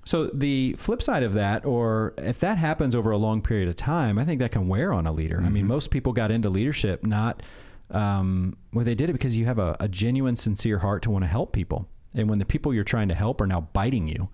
So 0.04 0.26
the 0.32 0.76
flip 0.78 1.02
side 1.02 1.24
of 1.24 1.32
that, 1.32 1.64
or 1.64 2.14
if 2.16 2.38
that 2.38 2.58
happens 2.58 2.94
over 2.94 3.10
a 3.10 3.16
long 3.16 3.42
period 3.42 3.68
of 3.68 3.74
time, 3.74 4.20
I 4.20 4.24
think 4.24 4.38
that 4.38 4.52
can 4.52 4.68
wear 4.68 4.92
on 4.92 5.04
a 5.04 5.12
leader. 5.12 5.42
I 5.44 5.48
mean, 5.48 5.66
most 5.66 5.90
people 5.90 6.12
got 6.12 6.30
into 6.30 6.48
leadership 6.48 7.04
not 7.04 7.42
um, 7.90 8.56
well, 8.72 8.84
they 8.84 8.94
did 8.94 9.10
it 9.10 9.12
because 9.12 9.36
you 9.36 9.44
have 9.46 9.58
a, 9.58 9.76
a 9.80 9.88
genuine, 9.88 10.36
sincere 10.36 10.78
heart 10.78 11.02
to 11.02 11.10
want 11.10 11.24
to 11.24 11.28
help 11.28 11.52
people. 11.52 11.88
And 12.14 12.28
when 12.28 12.38
the 12.38 12.44
people 12.44 12.72
you're 12.72 12.84
trying 12.84 13.08
to 13.08 13.14
help 13.14 13.40
are 13.40 13.46
now 13.46 13.68
biting 13.72 14.06
you, 14.06 14.28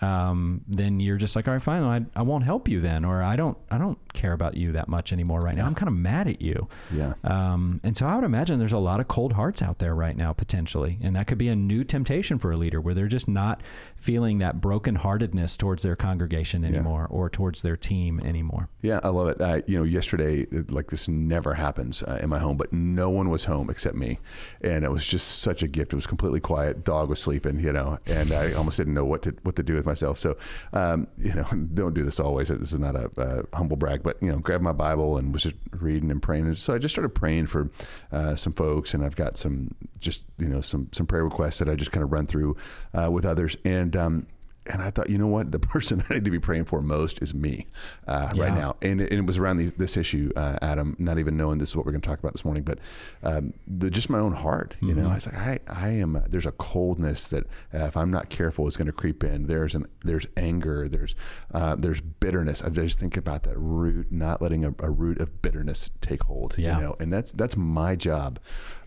um, 0.00 0.62
then 0.68 1.00
you're 1.00 1.16
just 1.16 1.36
like, 1.36 1.48
all 1.48 1.54
right, 1.54 1.62
fine, 1.62 1.82
I, 1.82 2.20
I 2.20 2.22
won't 2.22 2.44
help 2.44 2.68
you 2.68 2.80
then, 2.80 3.04
or 3.04 3.22
I 3.22 3.36
don't, 3.36 3.56
I 3.70 3.78
don't 3.78 3.98
care 4.16 4.32
about 4.32 4.56
you 4.56 4.72
that 4.72 4.88
much 4.88 5.12
anymore 5.12 5.40
right 5.40 5.56
now. 5.56 5.66
I'm 5.66 5.74
kind 5.74 5.88
of 5.88 5.94
mad 5.94 6.26
at 6.26 6.42
you. 6.42 6.68
Yeah. 6.92 7.14
Um, 7.22 7.80
and 7.84 7.96
so 7.96 8.06
I 8.06 8.16
would 8.16 8.24
imagine 8.24 8.58
there's 8.58 8.72
a 8.72 8.78
lot 8.78 8.98
of 8.98 9.06
cold 9.06 9.34
hearts 9.34 9.62
out 9.62 9.78
there 9.78 9.94
right 9.94 10.16
now, 10.16 10.32
potentially. 10.32 10.98
And 11.02 11.14
that 11.14 11.26
could 11.26 11.38
be 11.38 11.48
a 11.48 11.56
new 11.56 11.84
temptation 11.84 12.38
for 12.38 12.50
a 12.50 12.56
leader 12.56 12.80
where 12.80 12.94
they're 12.94 13.06
just 13.06 13.28
not 13.28 13.60
feeling 13.96 14.38
that 14.38 14.60
brokenheartedness 14.60 15.56
towards 15.56 15.82
their 15.82 15.96
congregation 15.96 16.64
anymore 16.64 17.06
or 17.10 17.30
towards 17.30 17.62
their 17.62 17.76
team 17.76 18.20
anymore. 18.20 18.68
Yeah, 18.82 19.00
I 19.02 19.08
love 19.08 19.28
it. 19.28 19.40
Uh, 19.40 19.62
you 19.66 19.78
know, 19.78 19.84
yesterday, 19.84 20.46
like 20.70 20.90
this 20.90 21.08
never 21.08 21.54
happens 21.54 22.02
uh, 22.02 22.18
in 22.22 22.28
my 22.28 22.38
home, 22.38 22.56
but 22.56 22.72
no 22.72 23.10
one 23.10 23.30
was 23.30 23.44
home 23.44 23.68
except 23.70 23.96
me, 23.96 24.18
and 24.60 24.84
it 24.84 24.90
was 24.90 25.06
just 25.06 25.40
such 25.40 25.62
a 25.62 25.68
gift. 25.68 25.92
It 25.92 25.96
was 25.96 26.06
completely 26.06 26.40
quiet. 26.40 26.84
Dog 26.84 27.08
was 27.08 27.20
sleeping, 27.20 27.60
you 27.60 27.72
know, 27.72 27.98
and 28.06 28.32
I 28.32 28.52
almost 28.54 28.76
didn't 28.76 28.94
know 28.94 29.04
what 29.04 29.22
to 29.22 29.34
what 29.42 29.56
to 29.56 29.62
do 29.62 29.74
with 29.74 29.86
myself. 29.86 30.18
So, 30.18 30.36
um, 30.72 31.08
you 31.18 31.34
know, 31.34 31.44
don't 31.74 31.94
do 31.94 32.04
this 32.04 32.20
always. 32.20 32.48
This 32.48 32.72
is 32.72 32.78
not 32.78 32.96
a, 32.96 33.10
uh 33.20 33.42
humble 33.56 33.76
brag, 33.76 34.02
but 34.06 34.22
you 34.22 34.30
know, 34.30 34.38
grabbed 34.38 34.62
my 34.62 34.70
Bible 34.70 35.18
and 35.18 35.32
was 35.32 35.42
just 35.42 35.56
reading 35.72 36.12
and 36.12 36.22
praying. 36.22 36.46
And 36.46 36.56
so 36.56 36.72
I 36.72 36.78
just 36.78 36.94
started 36.94 37.08
praying 37.08 37.48
for 37.48 37.72
uh, 38.12 38.36
some 38.36 38.52
folks, 38.52 38.94
and 38.94 39.04
I've 39.04 39.16
got 39.16 39.36
some 39.36 39.74
just 39.98 40.22
you 40.38 40.46
know 40.46 40.60
some 40.60 40.88
some 40.92 41.08
prayer 41.08 41.24
requests 41.24 41.58
that 41.58 41.68
I 41.68 41.74
just 41.74 41.90
kind 41.90 42.04
of 42.04 42.12
run 42.12 42.28
through 42.28 42.56
uh, 42.94 43.10
with 43.10 43.26
others. 43.26 43.56
And 43.64 43.96
um, 43.96 44.28
and 44.68 44.82
I 44.82 44.90
thought, 44.90 45.10
you 45.10 45.18
know 45.18 45.26
what, 45.26 45.52
the 45.52 45.58
person 45.74 46.04
I 46.08 46.14
need 46.14 46.24
to 46.24 46.30
be 46.30 46.38
praying 46.38 46.64
for 46.66 46.82
most 46.82 47.22
is 47.22 47.34
me 47.34 47.66
uh, 48.06 48.32
yeah. 48.34 48.42
right 48.42 48.54
now. 48.54 48.76
And 48.82 49.00
it, 49.00 49.10
and 49.10 49.20
it 49.20 49.26
was 49.26 49.38
around 49.38 49.58
the, 49.58 49.66
this 49.66 49.96
issue, 49.96 50.30
uh, 50.36 50.58
Adam, 50.62 50.96
not 50.98 51.18
even 51.18 51.36
knowing 51.36 51.58
this 51.58 51.70
is 51.70 51.76
what 51.76 51.86
we're 51.86 51.92
going 51.92 52.02
to 52.02 52.08
talk 52.08 52.18
about 52.18 52.32
this 52.32 52.44
morning, 52.44 52.62
but 52.62 52.78
um, 53.22 53.52
the, 53.66 53.90
just 53.90 54.10
my 54.10 54.18
own 54.18 54.32
heart. 54.32 54.76
You 54.80 54.88
mm-hmm. 54.88 55.02
know, 55.02 55.10
I 55.10 55.14
was 55.14 55.26
like, 55.26 55.36
I, 55.36 55.58
I 55.68 55.88
am. 55.90 56.22
There's 56.28 56.46
a 56.46 56.52
coldness 56.52 57.28
that 57.28 57.44
uh, 57.74 57.84
if 57.84 57.96
I'm 57.96 58.10
not 58.10 58.28
careful, 58.28 58.66
is 58.66 58.76
going 58.76 58.86
to 58.86 58.92
creep 58.92 59.24
in. 59.24 59.46
There's 59.46 59.74
an 59.74 59.86
there's 60.04 60.26
anger. 60.36 60.88
There's 60.88 61.14
uh, 61.52 61.76
there's 61.76 62.00
bitterness. 62.00 62.62
I 62.62 62.68
just 62.68 62.98
think 62.98 63.16
about 63.16 63.44
that 63.44 63.58
root, 63.58 64.10
not 64.10 64.40
letting 64.42 64.64
a, 64.64 64.74
a 64.80 64.90
root 64.90 65.20
of 65.20 65.42
bitterness 65.42 65.90
take 66.00 66.22
hold. 66.24 66.56
Yeah. 66.58 66.76
You 66.76 66.82
know, 66.82 66.96
and 67.00 67.12
that's 67.12 67.32
that's 67.32 67.56
my 67.56 67.96
job. 67.96 68.38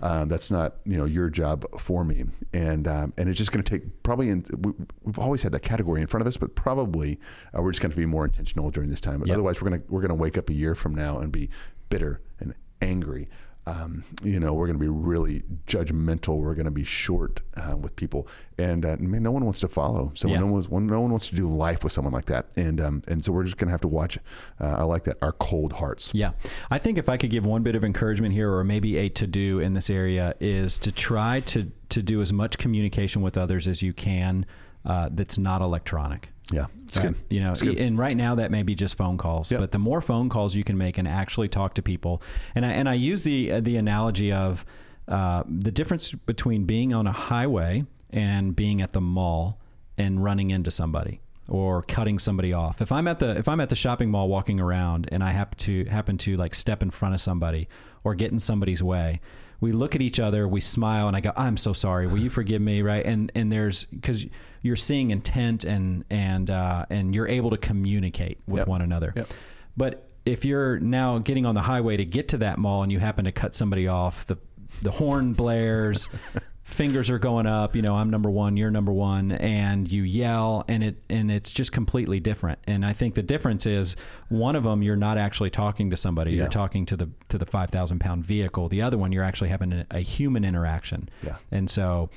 Um, 0.01 0.29
that's 0.29 0.51
not 0.51 0.75
you 0.85 0.97
know 0.97 1.05
your 1.05 1.29
job 1.29 1.65
for 1.79 2.03
me. 2.03 2.25
And 2.53 2.87
um, 2.87 3.13
and 3.17 3.29
it's 3.29 3.37
just 3.37 3.51
going 3.51 3.63
to 3.63 3.79
take 3.79 4.03
probably. 4.03 4.29
In, 4.29 4.45
we, 4.57 4.73
we've 5.03 5.19
always 5.19 5.43
had 5.43 5.51
that 5.53 5.61
category 5.69 6.01
in 6.01 6.07
front 6.07 6.21
of 6.21 6.27
us, 6.27 6.37
but 6.37 6.55
probably 6.55 7.19
uh, 7.55 7.61
we're 7.61 7.71
just 7.71 7.81
going 7.81 7.91
to 7.91 7.97
be 7.97 8.05
more 8.05 8.25
intentional 8.25 8.71
during 8.71 8.89
this 8.89 9.01
time. 9.01 9.21
Yep. 9.25 9.35
Otherwise, 9.35 9.61
we're 9.61 9.69
going 9.69 9.81
to 9.81 9.87
we're 9.91 10.01
going 10.01 10.09
to 10.09 10.15
wake 10.15 10.37
up 10.37 10.49
a 10.49 10.53
year 10.53 10.73
from 10.75 10.95
now 10.95 11.19
and 11.19 11.31
be 11.31 11.49
bitter 11.89 12.21
and 12.39 12.53
angry. 12.81 13.29
Um, 13.67 14.03
you 14.23 14.39
know, 14.39 14.53
we're 14.53 14.65
going 14.65 14.79
to 14.79 14.83
be 14.83 14.89
really 14.89 15.43
judgmental. 15.67 16.37
We're 16.37 16.55
going 16.55 16.65
to 16.65 16.71
be 16.71 16.83
short 16.83 17.41
uh, 17.55 17.77
with 17.77 17.95
people, 17.95 18.27
and 18.57 18.83
uh, 18.83 18.95
man, 18.99 19.21
no 19.21 19.31
one 19.31 19.45
wants 19.45 19.59
to 19.59 19.67
follow 19.67 20.11
So 20.15 20.27
Yeah. 20.27 20.39
No, 20.39 20.45
one 20.47 20.53
wants, 20.53 20.69
no 20.71 21.01
one 21.01 21.11
wants 21.11 21.29
to 21.29 21.35
do 21.35 21.47
life 21.47 21.83
with 21.83 21.93
someone 21.93 22.13
like 22.13 22.25
that, 22.25 22.47
and 22.55 22.81
um, 22.81 23.03
and 23.07 23.23
so 23.23 23.31
we're 23.31 23.43
just 23.43 23.57
going 23.57 23.67
to 23.67 23.71
have 23.71 23.81
to 23.81 23.87
watch. 23.87 24.17
Uh, 24.59 24.77
I 24.79 24.83
like 24.83 25.03
that 25.03 25.17
our 25.21 25.33
cold 25.33 25.73
hearts. 25.73 26.11
Yeah, 26.15 26.31
I 26.71 26.79
think 26.79 26.97
if 26.97 27.09
I 27.09 27.17
could 27.17 27.29
give 27.29 27.45
one 27.45 27.61
bit 27.61 27.75
of 27.75 27.83
encouragement 27.83 28.33
here, 28.33 28.51
or 28.51 28.63
maybe 28.63 28.97
a 28.97 29.09
to 29.09 29.27
do 29.27 29.59
in 29.59 29.73
this 29.73 29.91
area, 29.91 30.33
is 30.39 30.79
to 30.79 30.91
try 30.91 31.41
to 31.41 31.71
to 31.89 32.01
do 32.01 32.23
as 32.23 32.33
much 32.33 32.57
communication 32.57 33.21
with 33.21 33.37
others 33.37 33.67
as 33.67 33.83
you 33.83 33.93
can 33.93 34.47
uh, 34.85 35.09
that's 35.11 35.37
not 35.37 35.61
electronic. 35.61 36.29
Yeah, 36.51 36.65
it's 36.83 36.97
right? 36.97 37.07
good. 37.07 37.15
You 37.29 37.41
know, 37.41 37.53
good. 37.55 37.77
and 37.77 37.97
right 37.97 38.17
now 38.17 38.35
that 38.35 38.49
may 38.49 38.63
be 38.63 38.73
just 38.73 38.95
phone 38.95 39.17
calls, 39.17 39.51
yep. 39.51 39.59
but 39.59 39.71
the 39.71 39.79
more 39.79 40.01
phone 40.01 40.29
calls 40.29 40.55
you 40.55 40.63
can 40.63 40.77
make 40.77 40.97
and 40.97 41.07
actually 41.07 41.47
talk 41.47 41.75
to 41.75 41.81
people, 41.81 42.21
and 42.55 42.65
I, 42.65 42.69
and 42.69 42.89
I 42.89 42.95
use 42.95 43.23
the 43.23 43.51
uh, 43.51 43.59
the 43.61 43.77
analogy 43.77 44.31
of 44.31 44.65
uh, 45.07 45.43
the 45.47 45.71
difference 45.71 46.11
between 46.11 46.65
being 46.65 46.93
on 46.93 47.07
a 47.07 47.11
highway 47.11 47.83
and 48.09 48.55
being 48.55 48.81
at 48.81 48.93
the 48.93 49.01
mall 49.01 49.59
and 49.97 50.23
running 50.23 50.49
into 50.49 50.71
somebody 50.71 51.21
or 51.49 51.81
cutting 51.83 52.19
somebody 52.19 52.53
off. 52.53 52.81
If 52.81 52.91
I'm 52.91 53.07
at 53.07 53.19
the 53.19 53.37
if 53.37 53.47
I'm 53.47 53.59
at 53.59 53.69
the 53.69 53.75
shopping 53.75 54.09
mall 54.09 54.29
walking 54.29 54.59
around 54.59 55.09
and 55.11 55.23
I 55.23 55.31
happen 55.31 55.57
to 55.59 55.85
happen 55.85 56.17
to 56.19 56.37
like 56.37 56.55
step 56.55 56.81
in 56.81 56.91
front 56.91 57.15
of 57.15 57.21
somebody 57.21 57.67
or 58.03 58.15
get 58.15 58.31
in 58.31 58.39
somebody's 58.39 58.81
way, 58.81 59.19
we 59.61 59.71
look 59.71 59.95
at 59.95 60.01
each 60.01 60.19
other, 60.19 60.47
we 60.47 60.61
smile, 60.61 61.07
and 61.07 61.15
I 61.15 61.21
go, 61.21 61.31
"I'm 61.35 61.57
so 61.57 61.73
sorry. 61.73 62.07
Will 62.07 62.17
you 62.17 62.29
forgive 62.29 62.61
me?" 62.61 62.81
Right? 62.81 63.05
And 63.05 63.31
and 63.35 63.51
there's 63.51 63.85
because 63.85 64.25
you're 64.61 64.75
seeing 64.75 65.11
intent 65.11 65.63
and 65.63 66.05
and 66.09 66.49
uh, 66.49 66.85
and 66.89 67.13
you're 67.13 67.27
able 67.27 67.49
to 67.51 67.57
communicate 67.57 68.39
with 68.47 68.61
yep. 68.61 68.67
one 68.67 68.81
another. 68.81 69.13
Yep. 69.15 69.33
But 69.77 70.09
if 70.25 70.45
you're 70.45 70.79
now 70.79 71.17
getting 71.19 71.45
on 71.45 71.55
the 71.55 71.61
highway 71.61 71.97
to 71.97 72.05
get 72.05 72.29
to 72.29 72.37
that 72.37 72.57
mall 72.57 72.83
and 72.83 72.91
you 72.91 72.99
happen 72.99 73.25
to 73.25 73.31
cut 73.31 73.55
somebody 73.55 73.87
off, 73.87 74.25
the 74.25 74.37
the 74.81 74.91
horn 74.91 75.33
blares, 75.33 76.09
fingers 76.69 77.09
are 77.09 77.19
going 77.19 77.47
up, 77.47 77.75
you 77.75 77.81
know, 77.81 77.95
I'm 77.95 78.09
number 78.09 78.29
1, 78.29 78.55
you're 78.55 78.69
number 78.69 78.91
1 78.91 79.31
and 79.33 79.91
you 79.91 80.03
yell 80.03 80.63
and 80.67 80.83
it 80.83 80.97
and 81.09 81.31
it's 81.31 81.51
just 81.51 81.71
completely 81.71 82.19
different. 82.19 82.59
And 82.67 82.85
I 82.85 82.93
think 82.93 83.15
the 83.15 83.23
difference 83.23 83.65
is 83.65 83.95
one 84.29 84.55
of 84.55 84.63
them 84.63 84.83
you're 84.83 84.95
not 84.95 85.17
actually 85.17 85.49
talking 85.49 85.89
to 85.89 85.97
somebody, 85.97 86.31
yeah. 86.31 86.37
you're 86.37 86.49
talking 86.49 86.85
to 86.85 86.95
the 86.95 87.09
to 87.29 87.37
the 87.37 87.45
5000 87.45 87.99
pound 87.99 88.23
vehicle. 88.23 88.69
The 88.69 88.81
other 88.83 88.97
one 88.97 89.11
you're 89.11 89.23
actually 89.23 89.49
having 89.49 89.73
a, 89.73 89.85
a 89.91 89.99
human 89.99 90.45
interaction. 90.45 91.09
Yeah. 91.23 91.37
And 91.51 91.69
so 91.69 92.11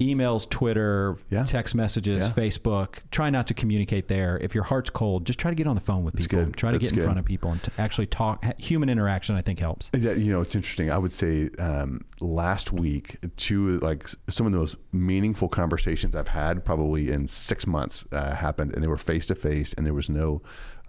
emails, 0.00 0.48
Twitter, 0.48 1.16
yeah. 1.30 1.44
text 1.44 1.74
messages, 1.74 2.26
yeah. 2.26 2.32
Facebook. 2.32 2.96
Try 3.10 3.30
not 3.30 3.46
to 3.48 3.54
communicate 3.54 4.08
there. 4.08 4.38
If 4.42 4.54
your 4.54 4.64
heart's 4.64 4.90
cold, 4.90 5.26
just 5.26 5.38
try 5.38 5.50
to 5.50 5.54
get 5.54 5.66
on 5.66 5.74
the 5.74 5.80
phone 5.80 6.04
with 6.04 6.14
That's 6.14 6.26
people. 6.26 6.44
Good. 6.46 6.56
Try 6.56 6.72
to 6.72 6.78
That's 6.78 6.90
get 6.90 6.92
in 6.92 6.96
good. 6.96 7.04
front 7.04 7.18
of 7.18 7.24
people 7.24 7.52
and 7.52 7.66
actually 7.78 8.06
talk. 8.06 8.44
Human 8.58 8.88
interaction, 8.88 9.36
I 9.36 9.42
think, 9.42 9.58
helps. 9.58 9.90
Yeah, 9.96 10.12
you 10.12 10.32
know, 10.32 10.40
it's 10.40 10.54
interesting. 10.54 10.90
I 10.90 10.98
would 10.98 11.12
say 11.12 11.48
um, 11.58 12.04
last 12.20 12.72
week, 12.72 13.16
two 13.36 13.78
like 13.78 14.08
some 14.28 14.46
of 14.46 14.52
the 14.52 14.58
most 14.58 14.76
meaningful 14.92 15.48
conversations 15.48 16.14
I've 16.14 16.28
had 16.28 16.64
probably 16.64 17.10
in 17.10 17.26
six 17.26 17.66
months 17.66 18.04
uh, 18.12 18.34
happened, 18.34 18.74
and 18.74 18.82
they 18.82 18.88
were 18.88 18.96
face 18.96 19.26
to 19.26 19.34
face, 19.34 19.72
and 19.74 19.86
there 19.86 19.94
was 19.94 20.10
no 20.10 20.42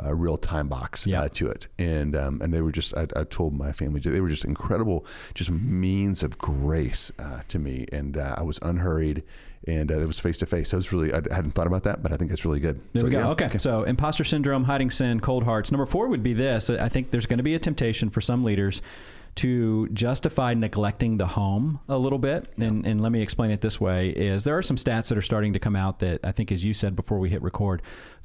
uh, 0.03 0.13
real 0.13 0.37
time 0.37 0.67
box 0.67 1.07
uh, 1.07 1.27
to 1.33 1.47
it. 1.47 1.67
And 1.79 2.15
um, 2.15 2.41
and 2.41 2.53
they 2.53 2.61
were 2.61 2.71
just 2.71 2.95
I, 2.95 3.07
I, 3.15 3.23
told 3.23 3.53
my 3.53 3.71
family 3.71 3.99
they 3.99 4.21
were 4.21 4.29
just 4.29 4.45
incredible, 4.45 5.05
just 5.33 5.49
means 5.49 6.23
of 6.23 6.37
grace 6.37 7.11
uh, 7.19 7.41
to 7.47 7.59
me. 7.59 7.87
And 7.91 8.17
uh, 8.17 8.35
I 8.37 8.43
was 8.43 8.59
unhurried, 8.61 9.23
and 9.67 9.91
uh, 9.91 9.99
it 9.99 10.05
was 10.05 10.19
face 10.19 10.37
to 10.39 10.45
face. 10.45 10.69
So 10.69 10.75
it 10.75 10.79
was 10.79 10.93
really 10.93 11.13
I 11.13 11.21
hadn't 11.33 11.51
thought 11.51 11.67
about 11.67 11.83
that, 11.83 12.03
but 12.03 12.11
I 12.11 12.17
think 12.17 12.29
that's 12.29 12.45
really 12.45 12.59
good. 12.59 12.79
There 12.93 13.01
so, 13.01 13.05
we 13.05 13.11
go. 13.11 13.19
Yeah. 13.19 13.29
Okay. 13.29 13.45
okay. 13.45 13.57
So 13.57 13.83
imposter 13.83 14.23
syndrome, 14.23 14.63
hiding 14.63 14.91
sin, 14.91 15.19
cold 15.19 15.43
hearts. 15.43 15.71
Number 15.71 15.85
four 15.85 16.07
would 16.07 16.23
be 16.23 16.33
this. 16.33 16.69
I 16.69 16.89
think 16.89 17.11
there's 17.11 17.25
going 17.25 17.37
to 17.37 17.43
be 17.43 17.55
a 17.55 17.59
temptation 17.59 18.09
for 18.09 18.21
some 18.21 18.43
leaders 18.43 18.81
to 19.37 19.87
justify 19.89 20.53
neglecting 20.53 21.17
the 21.17 21.27
home 21.27 21.79
a 21.87 21.97
little 21.97 22.19
bit. 22.19 22.49
Yeah. 22.57 22.67
And, 22.67 22.85
and 22.85 23.01
let 23.01 23.11
me 23.11 23.21
explain 23.21 23.51
it 23.51 23.61
this 23.61 23.79
way 23.79 24.09
is 24.09 24.43
there 24.43 24.57
are 24.57 24.63
some 24.63 24.77
stats 24.77 25.09
that 25.09 25.17
are 25.17 25.23
starting 25.23 25.53
to 25.53 25.59
come 25.59 25.75
out 25.75 25.99
that 25.99 26.19
I 26.23 26.31
think, 26.31 26.51
as 26.51 26.65
you 26.65 26.73
said 26.73 26.95
before 26.95 27.19
we 27.19 27.29
hit 27.29 27.41
record, 27.41 27.81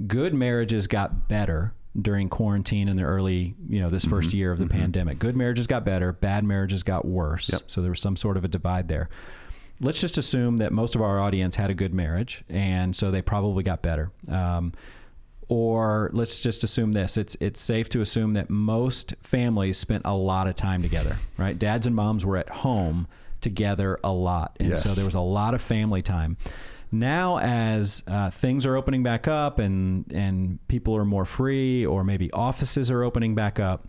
good 0.07 0.35
marriages 0.35 0.87
got 0.87 1.29
better 1.29 1.75
during 2.01 2.29
quarantine 2.31 2.89
in 2.89 2.97
the 2.97 3.03
early, 3.03 3.55
you 3.69 3.81
know, 3.81 3.91
this 3.91 4.05
1st 4.05 4.29
mm-hmm. 4.29 4.37
year 4.39 4.53
of 4.53 4.59
the 4.59 4.65
mm-hmm. 4.65 4.79
pandemic. 4.79 5.19
Good 5.19 5.37
marriages 5.37 5.67
got 5.67 5.85
better, 5.85 6.13
bad 6.13 6.45
marriages 6.45 6.83
got 6.83 7.05
worse. 7.05 7.53
Yep. 7.53 7.63
So 7.67 7.83
there 7.83 7.91
was 7.91 8.01
some 8.01 8.17
sort 8.17 8.37
of 8.37 8.45
a 8.45 8.49
divide 8.49 8.89
there. 8.89 9.11
Let's 9.81 10.01
just 10.01 10.17
assume 10.17 10.59
that 10.59 10.73
most 10.73 10.95
of 10.95 11.03
our 11.03 11.21
audience 11.21 11.57
had 11.57 11.69
a 11.69 11.75
good 11.75 11.93
marriage, 11.93 12.45
and 12.49 12.95
so 12.95 13.11
they 13.11 13.21
probably 13.21 13.65
got 13.65 13.83
better. 13.83 14.13
Um, 14.29 14.73
or 15.53 16.09
let's 16.15 16.41
just 16.41 16.65
assume 16.65 16.93
this: 16.93 17.19
it's 17.19 17.37
it's 17.39 17.61
safe 17.61 17.91
to 17.91 18.01
assume 18.01 18.33
that 18.33 18.49
most 18.49 19.13
families 19.21 19.77
spent 19.77 20.03
a 20.07 20.15
lot 20.15 20.47
of 20.47 20.55
time 20.55 20.81
together, 20.81 21.19
right? 21.37 21.59
Dads 21.59 21.87
and 21.87 21.95
moms 21.95 22.25
were 22.25 22.39
at 22.39 22.49
home 22.49 23.07
together 23.43 24.01
a 24.03 24.11
lot, 24.11 24.57
and 24.59 24.71
yes. 24.71 24.83
so 24.83 24.89
there 24.91 25.05
was 25.05 25.15
a 25.15 25.21
lot 25.21 25.53
of 25.53 25.61
family 25.61 26.01
time 26.01 26.39
now 26.91 27.39
as 27.39 28.03
uh, 28.07 28.31
things 28.31 28.65
are 28.65 28.77
opening 28.77 29.03
back 29.03 29.27
up 29.27 29.59
and 29.59 30.11
and 30.13 30.59
people 30.69 30.95
are 30.97 31.05
more 31.05 31.25
free 31.25 31.85
or 31.85 32.05
maybe 32.05 32.31
offices 32.33 32.91
are 32.91 33.03
opening 33.03 33.35
back 33.35 33.59
up 33.59 33.89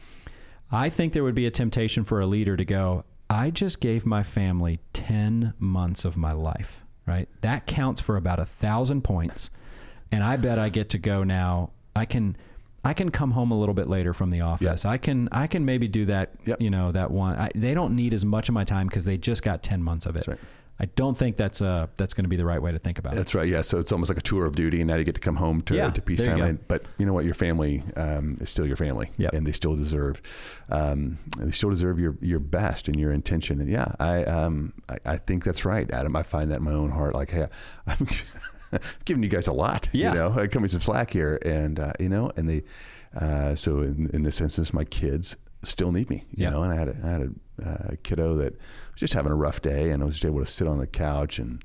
i 0.71 0.88
think 0.88 1.12
there 1.12 1.21
would 1.21 1.36
be 1.36 1.45
a 1.45 1.52
temptation 1.52 2.06
for 2.06 2.21
a 2.21 2.26
leader 2.26 2.56
to 2.56 2.63
go 2.63 3.04
i 3.30 3.49
just 3.49 3.82
gave 3.82 4.06
my 4.06 4.23
family 4.23 4.80
10 4.93 5.54
months 5.60 6.06
of 6.06 6.15
my 6.15 6.32
life 6.32 6.82
right 7.06 7.28
that 7.41 7.67
counts 7.67 7.99
for 7.99 8.15
about 8.15 8.39
a 8.39 8.45
thousand 8.45 9.04
points 9.04 9.49
and 10.13 10.23
i 10.23 10.36
bet 10.36 10.60
i 10.60 10.69
get 10.69 10.89
to 10.89 10.97
go 10.97 11.23
now 11.23 11.69
i 11.95 12.06
can 12.06 12.36
I 12.86 12.93
can 12.93 13.12
come 13.12 13.32
home 13.32 13.52
a 13.52 13.58
little 13.58 13.73
bit 13.73 13.88
later 13.88 14.13
from 14.13 14.30
the 14.30 14.41
office. 14.41 14.84
Yep. 14.84 14.91
I 14.91 14.97
can 14.97 15.30
I 15.32 15.47
can 15.47 15.63
maybe 15.63 15.88
do 15.88 16.06
that. 16.08 16.32
Yep. 16.45 16.62
You 16.62 16.69
know 16.69 16.91
that 16.91 17.12
one. 17.12 17.38
I, 17.38 17.49
they 17.56 17.73
don't 17.73 17.95
need 17.95 18.13
as 18.13 18.26
much 18.26 18.49
of 18.49 18.54
my 18.54 18.65
time 18.65 18.88
because 18.88 19.06
they 19.06 19.15
just 19.17 19.41
got 19.41 19.63
ten 19.63 19.82
months 19.82 20.06
of 20.06 20.17
it. 20.17 20.28
Right. 20.28 20.38
I 20.80 20.86
don't 20.86 21.17
think 21.17 21.38
that's 21.38 21.62
uh 21.62 21.88
that's 21.95 22.13
going 22.13 22.26
to 22.26 22.30
be 22.30 22.36
the 22.36 22.45
right 22.45 22.62
way 22.62 22.71
to 22.71 22.80
think 22.80 22.97
about 22.99 23.13
it. 23.13 23.15
That's 23.15 23.36
right. 23.36 23.47
Yeah. 23.47 23.62
So 23.62 23.80
it's 23.80 23.91
almost 23.91 24.10
like 24.10 24.17
a 24.17 24.23
tour 24.23 24.45
of 24.45 24.56
duty, 24.56 24.82
and 24.82 24.88
now 24.88 24.95
you 24.95 25.04
get 25.04 25.15
to 25.15 25.21
come 25.21 25.36
home 25.36 25.62
to, 25.62 25.76
yeah, 25.76 25.91
to 25.91 26.02
peacetime. 26.02 26.60
But 26.67 26.84
you 26.97 27.06
know 27.06 27.13
what? 27.13 27.26
Your 27.26 27.36
family 27.36 27.84
um, 27.95 28.38
is 28.41 28.49
still 28.49 28.65
your 28.65 28.76
family, 28.76 29.12
yep. 29.17 29.34
and 29.34 29.45
they 29.45 29.52
still 29.52 29.76
deserve 29.76 30.21
um, 30.69 31.19
they 31.38 31.52
still 31.52 31.69
deserve 31.69 31.99
your 31.99 32.17
your 32.21 32.39
best 32.39 32.88
and 32.88 32.99
your 32.99 33.12
intention. 33.12 33.62
And 33.62 33.69
yeah, 33.69 33.93
I 33.99 34.23
um 34.26 34.73
I, 34.89 34.97
I 35.06 35.17
think 35.17 35.43
that's 35.43 35.63
right, 35.63 35.89
Adam. 35.91 36.15
I 36.15 36.23
find 36.23 36.52
that 36.52 36.58
in 36.58 36.63
my 36.63 36.73
own 36.73 36.89
heart. 36.89 37.13
Like, 37.13 37.30
hey, 37.30 37.47
I'm 37.88 38.08
giving 39.05 39.23
you 39.23 39.29
guys 39.29 39.47
a 39.47 39.53
lot. 39.53 39.89
Yeah. 39.93 40.09
You 40.09 40.19
know, 40.19 40.31
I 40.31 40.47
come 40.47 40.62
with 40.62 40.71
some 40.71 40.81
slack 40.81 41.12
here, 41.12 41.39
and 41.43 41.79
uh, 41.79 41.93
you 41.99 42.09
know, 42.09 42.31
and 42.36 42.49
they. 42.49 42.63
Uh, 43.15 43.53
so 43.53 43.81
in, 43.81 44.09
in 44.12 44.23
this 44.23 44.41
instance, 44.41 44.73
my 44.73 44.83
kids 44.83 45.38
still 45.63 45.91
need 45.91 46.09
me, 46.09 46.25
you 46.36 46.49
know, 46.49 46.63
and 46.63 46.73
I 46.73 46.75
had 46.75 46.88
a, 46.88 46.95
I 47.03 47.09
had 47.09 47.21
a 47.21 47.29
uh, 47.67 47.95
kiddo 48.03 48.36
that 48.38 48.53
was 48.53 48.99
just 48.99 49.13
having 49.13 49.31
a 49.31 49.36
rough 49.36 49.62
day 49.62 49.91
and 49.91 50.01
I 50.01 50.05
was 50.05 50.15
just 50.15 50.25
able 50.25 50.39
to 50.39 50.45
sit 50.45 50.67
on 50.67 50.79
the 50.79 50.88
couch 50.88 51.39
and 51.39 51.63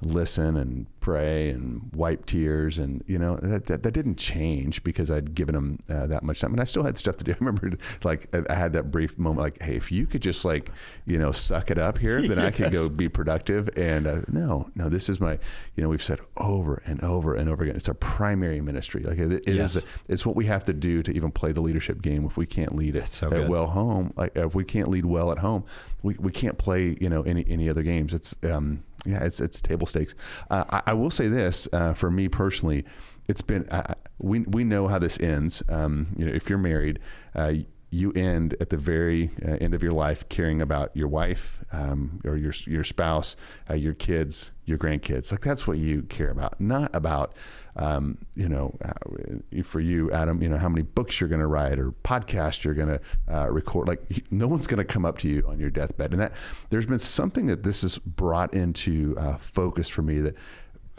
listen 0.00 0.56
and 0.56 0.86
pray 1.00 1.48
and 1.48 1.90
wipe 1.92 2.24
tears 2.26 2.78
and 2.78 3.02
you 3.06 3.18
know 3.18 3.36
that, 3.36 3.66
that, 3.66 3.82
that 3.82 3.92
didn't 3.92 4.16
change 4.16 4.84
because 4.84 5.10
I'd 5.10 5.34
given 5.34 5.54
him 5.54 5.78
uh, 5.88 6.06
that 6.06 6.22
much 6.22 6.40
time 6.40 6.52
and 6.52 6.60
I 6.60 6.64
still 6.64 6.84
had 6.84 6.96
stuff 6.96 7.16
to 7.16 7.24
do. 7.24 7.32
I 7.32 7.36
remember 7.40 7.72
like 8.04 8.28
I 8.48 8.54
had 8.54 8.72
that 8.74 8.90
brief 8.90 9.18
moment 9.18 9.40
like 9.40 9.62
hey 9.62 9.76
if 9.76 9.90
you 9.90 10.06
could 10.06 10.22
just 10.22 10.44
like 10.44 10.70
you 11.04 11.18
know 11.18 11.32
suck 11.32 11.70
it 11.70 11.78
up 11.78 11.98
here 11.98 12.20
then 12.20 12.38
yes. 12.38 12.46
I 12.46 12.50
could 12.56 12.72
go 12.72 12.88
be 12.88 13.08
productive 13.08 13.68
and 13.76 14.06
uh, 14.06 14.20
no 14.28 14.70
no 14.74 14.88
this 14.88 15.08
is 15.08 15.20
my 15.20 15.38
you 15.74 15.82
know 15.82 15.88
we've 15.88 16.02
said 16.02 16.20
over 16.36 16.82
and 16.86 17.02
over 17.02 17.34
and 17.34 17.48
over 17.48 17.64
again 17.64 17.76
it's 17.76 17.88
our 17.88 17.94
primary 17.94 18.60
ministry 18.60 19.02
like 19.02 19.18
it, 19.18 19.32
it 19.32 19.56
yes. 19.56 19.76
is, 19.76 19.86
it's 20.08 20.24
what 20.24 20.36
we 20.36 20.44
have 20.46 20.64
to 20.66 20.72
do 20.72 21.02
to 21.02 21.12
even 21.12 21.32
play 21.32 21.52
the 21.52 21.60
leadership 21.60 22.02
game 22.02 22.24
if 22.24 22.36
we 22.36 22.46
can't 22.46 22.76
lead 22.76 22.94
it 22.94 23.08
so 23.08 23.32
at 23.32 23.48
well 23.48 23.66
home 23.66 24.12
like 24.16 24.32
if 24.36 24.54
we 24.54 24.64
can't 24.64 24.88
lead 24.88 25.04
well 25.04 25.32
at 25.32 25.38
home 25.38 25.64
we, 26.02 26.14
we 26.14 26.30
can't 26.30 26.58
play 26.58 26.96
you 27.00 27.08
know 27.08 27.22
any 27.22 27.44
any 27.48 27.68
other 27.68 27.82
games 27.82 28.14
it's 28.14 28.36
um 28.44 28.84
yeah, 29.08 29.24
it's 29.24 29.40
it's 29.40 29.62
table 29.62 29.86
stakes. 29.86 30.14
Uh, 30.50 30.64
I, 30.68 30.82
I, 30.88 30.92
will 30.92 31.10
say 31.10 31.28
this 31.28 31.66
uh, 31.72 31.94
for 31.94 32.10
me 32.10 32.28
personally. 32.28 32.84
it's 33.26 33.40
been 33.40 33.68
uh, 33.70 33.94
we 34.18 34.40
we 34.40 34.64
know 34.64 34.86
how 34.88 34.98
this 34.98 35.18
ends. 35.18 35.62
Um, 35.68 36.08
you 36.16 36.26
know, 36.26 36.32
if 36.32 36.50
you're 36.50 36.58
married, 36.58 36.98
uh, 37.34 37.54
you 37.90 38.12
end 38.12 38.54
at 38.60 38.68
the 38.68 38.76
very 38.76 39.30
uh, 39.44 39.56
end 39.60 39.74
of 39.74 39.82
your 39.82 39.92
life 39.92 40.28
caring 40.28 40.60
about 40.60 40.94
your 40.94 41.08
wife 41.08 41.64
um, 41.72 42.20
or 42.24 42.36
your 42.36 42.52
your 42.66 42.84
spouse, 42.84 43.34
uh, 43.70 43.74
your 43.74 43.94
kids, 43.94 44.50
your 44.66 44.76
grandkids. 44.76 45.32
Like 45.32 45.40
that's 45.40 45.66
what 45.66 45.78
you 45.78 46.02
care 46.02 46.30
about, 46.30 46.60
not 46.60 46.94
about 46.94 47.34
um, 47.76 48.18
you 48.34 48.48
know 48.48 48.76
uh, 48.84 49.62
for 49.62 49.80
you, 49.80 50.10
Adam. 50.12 50.42
You 50.42 50.50
know 50.50 50.58
how 50.58 50.68
many 50.68 50.82
books 50.82 51.20
you're 51.20 51.28
going 51.28 51.40
to 51.40 51.46
write 51.46 51.78
or 51.78 51.92
podcast 51.92 52.62
you're 52.64 52.74
going 52.74 52.88
to 52.88 53.00
uh, 53.32 53.50
record. 53.50 53.88
Like 53.88 54.02
no 54.30 54.46
one's 54.46 54.66
going 54.66 54.78
to 54.78 54.84
come 54.84 55.06
up 55.06 55.18
to 55.18 55.28
you 55.28 55.44
on 55.46 55.58
your 55.58 55.70
deathbed, 55.70 56.12
and 56.12 56.20
that 56.20 56.32
there's 56.70 56.86
been 56.86 56.98
something 56.98 57.46
that 57.46 57.62
this 57.62 57.82
has 57.82 57.98
brought 57.98 58.52
into 58.52 59.16
uh, 59.18 59.36
focus 59.36 59.88
for 59.88 60.02
me 60.02 60.20
that. 60.20 60.34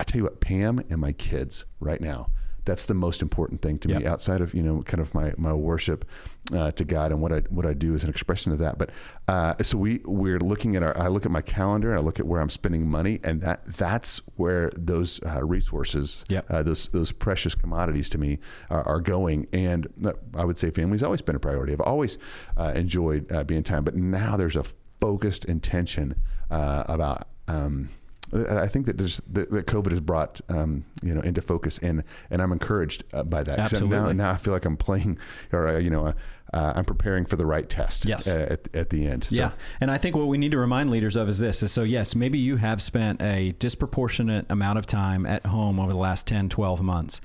I 0.02 0.06
tell 0.06 0.20
you 0.20 0.24
what, 0.24 0.40
Pam 0.40 0.80
and 0.90 1.02
my 1.02 1.12
kids 1.12 1.66
right 1.82 2.00
now 2.00 2.30
that's 2.66 2.86
the 2.86 2.94
most 2.94 3.22
important 3.22 3.62
thing 3.62 3.78
to 3.80 3.90
yep. 3.90 4.02
me 4.02 4.08
outside 4.08 4.42
of 4.42 4.54
you 4.54 4.64
know 4.64 4.82
kind 4.84 5.02
of 5.02 5.14
my 5.14 5.34
my 5.38 5.54
worship 5.54 6.06
uh, 6.54 6.72
to 6.72 6.84
God 6.84 7.12
and 7.12 7.22
what 7.22 7.32
I 7.32 7.40
what 7.50 7.66
I 7.66 7.74
do 7.74 7.94
is 7.96 8.04
an 8.04 8.10
expression 8.10 8.52
of 8.52 8.60
that. 8.60 8.78
But 8.78 8.92
uh, 9.28 9.56
so 9.62 9.78
we 9.78 10.02
we're 10.06 10.40
looking 10.40 10.76
at 10.76 10.84
our 10.84 10.98
I 10.98 11.08
look 11.08 11.26
at 11.26 11.32
my 11.32 11.42
calendar 11.42 11.92
and 11.92 12.00
I 12.00 12.04
look 12.04 12.20
at 12.20 12.26
where 12.26 12.42
I'm 12.42 12.50
spending 12.50 12.90
money 12.90 13.20
and 13.24 13.42
that 13.42 13.66
that's 13.66 14.22
where 14.36 14.72
those 14.76 15.20
uh, 15.26 15.44
resources 15.44 16.24
yep. 16.30 16.46
Uh, 16.50 16.64
those 16.64 16.88
those 16.90 17.12
precious 17.12 17.56
commodities 17.56 18.10
to 18.10 18.18
me 18.18 18.40
are, 18.70 18.84
are 18.84 19.02
going. 19.02 19.48
And 19.54 19.88
I 20.36 20.46
would 20.46 20.58
say 20.58 20.72
family's 20.72 21.04
always 21.04 21.22
been 21.22 21.36
a 21.36 21.40
priority. 21.40 21.74
I've 21.74 21.82
always 21.82 22.18
uh, 22.58 22.74
enjoyed 22.76 23.32
uh, 23.32 23.44
being 23.44 23.64
time, 23.64 23.84
but 23.84 23.96
now 23.96 24.38
there's 24.38 24.56
a 24.56 24.66
focused 25.00 25.46
intention 25.46 26.16
about. 26.50 27.28
Um, 27.48 27.90
I 28.32 28.68
think 28.68 28.86
that, 28.86 28.98
just, 28.98 29.34
that, 29.34 29.50
that 29.52 29.66
COVID 29.66 29.92
has 29.92 30.02
brought 30.02 30.40
um, 30.50 30.86
you 31.02 31.16
know 31.16 31.22
into 31.22 31.42
focus, 31.42 31.80
and 31.80 32.04
and 32.30 32.42
I'm 32.42 32.52
encouraged 32.52 33.04
uh, 33.14 33.24
by 33.24 33.44
that. 33.44 33.60
Absolutely. 33.60 33.98
Now, 33.98 34.12
now 34.12 34.32
I 34.32 34.36
feel 34.36 34.54
like 34.54 34.66
I'm 34.66 34.78
playing, 34.78 35.18
or 35.52 35.68
uh, 35.68 35.78
you 35.78 35.90
know, 35.90 36.08
uh, 36.08 36.14
uh, 36.54 36.74
I'm 36.76 36.86
preparing 36.86 37.26
for 37.26 37.36
the 37.36 37.46
right 37.46 37.68
test. 37.68 38.06
Yes. 38.06 38.28
At, 38.28 38.68
at 38.76 38.90
the 38.90 39.08
end. 39.08 39.26
So. 39.26 39.36
Yeah, 39.36 39.52
and 39.82 39.90
I 39.90 39.98
think 39.98 40.16
what 40.16 40.28
we 40.28 40.38
need 40.38 40.52
to 40.52 40.60
remind 40.60 40.90
leaders 40.90 41.16
of 41.16 41.30
is 41.30 41.40
this: 41.40 41.64
is 41.64 41.72
so 41.72 41.84
yes, 41.84 42.16
maybe 42.16 42.38
you 42.38 42.58
have 42.58 42.82
spent 42.82 43.22
a 43.22 43.54
disproportionate 43.54 44.46
amount 44.50 44.80
of 44.80 44.86
time 44.86 45.26
at 45.26 45.46
home 45.46 45.80
over 45.80 45.92
the 45.92 46.00
last 46.00 46.28
10, 46.28 46.50
12 46.50 46.82
months. 46.82 47.22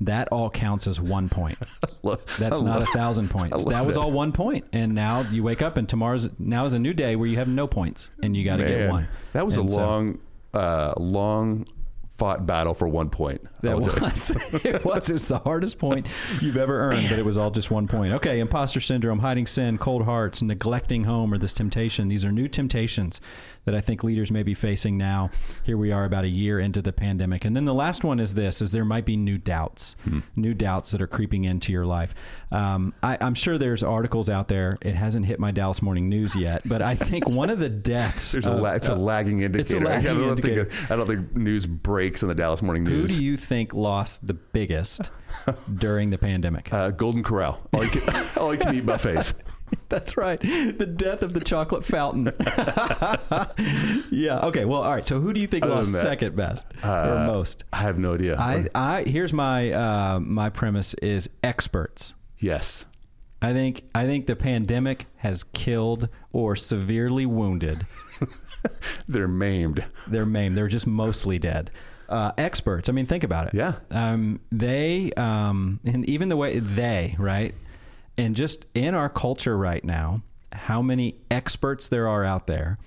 that 0.00 0.28
all 0.28 0.50
counts 0.50 0.86
as 0.86 1.00
one 1.00 1.28
point. 1.28 1.58
That's 2.38 2.60
not 2.60 2.82
a 2.82 2.86
thousand 2.86 3.30
points. 3.30 3.64
That 3.64 3.86
was 3.86 3.96
all 3.96 4.10
one 4.10 4.32
point. 4.32 4.64
point, 4.64 4.74
and 4.74 4.94
now 4.94 5.22
you 5.22 5.42
wake 5.42 5.62
up 5.62 5.76
and 5.76 5.88
tomorrow's 5.88 6.30
now 6.38 6.64
is 6.64 6.74
a 6.74 6.78
new 6.78 6.92
day 6.92 7.16
where 7.16 7.28
you 7.28 7.38
have 7.38 7.48
no 7.48 7.66
points, 7.66 8.10
and 8.22 8.36
you 8.36 8.44
got 8.44 8.56
to 8.56 8.64
get 8.64 8.90
one. 8.90 9.08
That 9.32 9.46
was 9.46 9.56
and 9.56 9.70
a 9.70 9.74
long 9.74 10.18
uh, 10.54 10.94
long 10.96 11.66
fought 12.16 12.46
battle 12.46 12.74
for 12.74 12.86
one 12.86 13.10
point. 13.10 13.40
That 13.62 13.76
was 13.76 14.30
it 14.64 14.84
was. 14.84 15.10
It's 15.10 15.26
the 15.26 15.40
hardest 15.40 15.78
point 15.78 16.06
you've 16.40 16.56
ever 16.56 16.78
earned, 16.78 17.08
but 17.08 17.18
it 17.18 17.24
was 17.24 17.36
all 17.36 17.50
just 17.50 17.70
one 17.70 17.88
point. 17.88 18.12
Okay, 18.14 18.38
imposter 18.40 18.80
syndrome, 18.80 19.18
hiding 19.18 19.46
sin, 19.46 19.78
cold 19.78 20.04
hearts, 20.04 20.42
neglecting 20.42 21.04
home, 21.04 21.32
or 21.34 21.38
this 21.38 21.54
temptation. 21.54 22.08
These 22.08 22.24
are 22.24 22.32
new 22.32 22.48
temptations 22.48 23.20
that 23.64 23.74
I 23.74 23.80
think 23.80 24.04
leaders 24.04 24.30
may 24.30 24.42
be 24.42 24.54
facing 24.54 24.98
now. 24.98 25.30
Here 25.62 25.76
we 25.76 25.92
are 25.92 26.04
about 26.04 26.24
a 26.24 26.28
year 26.28 26.60
into 26.60 26.82
the 26.82 26.92
pandemic. 26.92 27.44
And 27.44 27.56
then 27.56 27.64
the 27.64 27.74
last 27.74 28.04
one 28.04 28.20
is 28.20 28.34
this, 28.34 28.60
is 28.60 28.72
there 28.72 28.84
might 28.84 29.04
be 29.04 29.16
new 29.16 29.38
doubts, 29.38 29.96
hmm. 30.04 30.20
new 30.36 30.54
doubts 30.54 30.90
that 30.90 31.00
are 31.00 31.06
creeping 31.06 31.44
into 31.44 31.72
your 31.72 31.86
life. 31.86 32.14
Um, 32.52 32.94
I, 33.02 33.16
am 33.20 33.34
sure 33.34 33.58
there's 33.58 33.82
articles 33.82 34.28
out 34.30 34.48
there. 34.48 34.76
It 34.82 34.94
hasn't 34.94 35.26
hit 35.26 35.40
my 35.40 35.50
Dallas 35.50 35.82
Morning 35.82 36.08
News 36.08 36.36
yet, 36.36 36.62
but 36.66 36.82
I 36.82 36.94
think 36.94 37.28
one 37.28 37.50
of 37.50 37.58
the 37.58 37.68
deaths. 37.68 38.32
there's 38.32 38.46
a 38.46 38.52
la- 38.52 38.72
it's 38.72 38.88
a 38.88 38.94
lagging 38.94 39.40
indicator. 39.40 39.60
It's 39.60 39.72
a 39.72 39.80
lagging 39.80 40.10
I 40.10 40.12
don't 40.12 40.28
indicator. 40.30 40.64
Think, 40.66 40.90
I 40.90 40.96
don't 40.96 41.06
think 41.06 41.36
news 41.36 41.66
breaks 41.66 42.22
in 42.22 42.28
the 42.28 42.34
Dallas 42.34 42.62
Morning 42.62 42.84
News. 42.84 43.10
Who 43.10 43.16
do 43.16 43.24
you 43.24 43.36
think 43.36 43.74
lost 43.74 44.26
the 44.26 44.34
biggest 44.34 45.10
during 45.74 46.10
the 46.10 46.18
pandemic? 46.18 46.72
Uh, 46.72 46.90
Golden 46.90 47.22
Corral. 47.22 47.60
All 47.72 47.84
you 47.84 47.90
can, 47.90 48.26
all 48.36 48.54
you 48.54 48.60
can 48.60 48.74
eat 48.74 48.86
buffets. 48.86 49.34
That's 49.88 50.16
right. 50.16 50.40
The 50.40 50.86
death 50.86 51.22
of 51.22 51.34
the 51.34 51.40
chocolate 51.40 51.84
fountain. 51.84 52.26
yeah. 54.10 54.40
Okay. 54.46 54.64
Well, 54.64 54.82
all 54.82 54.90
right. 54.90 55.06
So, 55.06 55.20
who 55.20 55.32
do 55.32 55.40
you 55.40 55.46
think 55.46 55.64
Other 55.64 55.74
lost 55.76 55.92
second 55.92 56.36
best 56.36 56.66
uh, 56.82 57.26
or 57.28 57.32
most? 57.32 57.64
I 57.72 57.78
have 57.78 57.98
no 57.98 58.14
idea. 58.14 58.36
I, 58.38 58.66
I 58.74 59.02
here's 59.02 59.32
my 59.32 59.72
uh, 59.72 60.20
my 60.20 60.50
premise 60.50 60.94
is 60.94 61.28
experts. 61.42 62.14
Yes. 62.38 62.86
I 63.42 63.52
think 63.52 63.84
I 63.94 64.06
think 64.06 64.26
the 64.26 64.36
pandemic 64.36 65.06
has 65.16 65.44
killed 65.44 66.08
or 66.32 66.56
severely 66.56 67.26
wounded. 67.26 67.86
They're 69.08 69.28
maimed. 69.28 69.84
They're 70.06 70.26
maimed. 70.26 70.56
They're 70.56 70.68
just 70.68 70.86
mostly 70.86 71.38
dead. 71.38 71.70
Uh, 72.08 72.32
experts. 72.38 72.88
I 72.88 72.92
mean, 72.92 73.06
think 73.06 73.24
about 73.24 73.48
it. 73.48 73.54
Yeah. 73.54 73.74
Um, 73.90 74.40
they 74.50 75.12
um, 75.16 75.80
and 75.84 76.08
even 76.08 76.28
the 76.28 76.36
way 76.36 76.58
they 76.58 77.16
right 77.18 77.54
and 78.16 78.36
just 78.36 78.64
in 78.74 78.94
our 78.94 79.08
culture 79.08 79.56
right 79.56 79.84
now, 79.84 80.22
how 80.52 80.80
many 80.82 81.16
experts 81.30 81.88
there 81.88 82.08
are 82.08 82.24
out 82.24 82.46
there. 82.46 82.78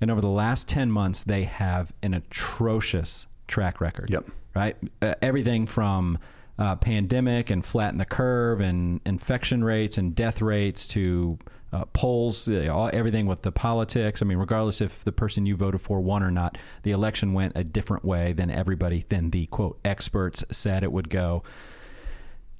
And 0.00 0.10
over 0.10 0.20
the 0.20 0.28
last 0.28 0.68
10 0.68 0.90
months, 0.90 1.24
they 1.24 1.44
have 1.44 1.92
an 2.02 2.14
atrocious 2.14 3.26
track 3.48 3.80
record. 3.80 4.10
Yep. 4.10 4.26
Right? 4.54 4.76
Uh, 5.00 5.14
everything 5.22 5.66
from 5.66 6.18
uh, 6.58 6.76
pandemic 6.76 7.50
and 7.50 7.64
flatten 7.64 7.98
the 7.98 8.04
curve 8.04 8.60
and 8.60 9.00
infection 9.06 9.64
rates 9.64 9.98
and 9.98 10.14
death 10.14 10.40
rates 10.40 10.86
to 10.88 11.38
uh, 11.72 11.84
polls, 11.86 12.48
all, 12.48 12.88
everything 12.92 13.26
with 13.26 13.42
the 13.42 13.50
politics. 13.50 14.22
I 14.22 14.26
mean, 14.26 14.38
regardless 14.38 14.80
if 14.80 15.04
the 15.04 15.10
person 15.10 15.44
you 15.44 15.56
voted 15.56 15.80
for 15.80 16.00
won 16.00 16.22
or 16.22 16.30
not, 16.30 16.56
the 16.82 16.92
election 16.92 17.32
went 17.32 17.54
a 17.56 17.64
different 17.64 18.04
way 18.04 18.32
than 18.32 18.50
everybody, 18.50 19.04
than 19.08 19.30
the 19.30 19.46
quote 19.46 19.80
experts 19.84 20.44
said 20.52 20.84
it 20.84 20.92
would 20.92 21.08
go. 21.08 21.42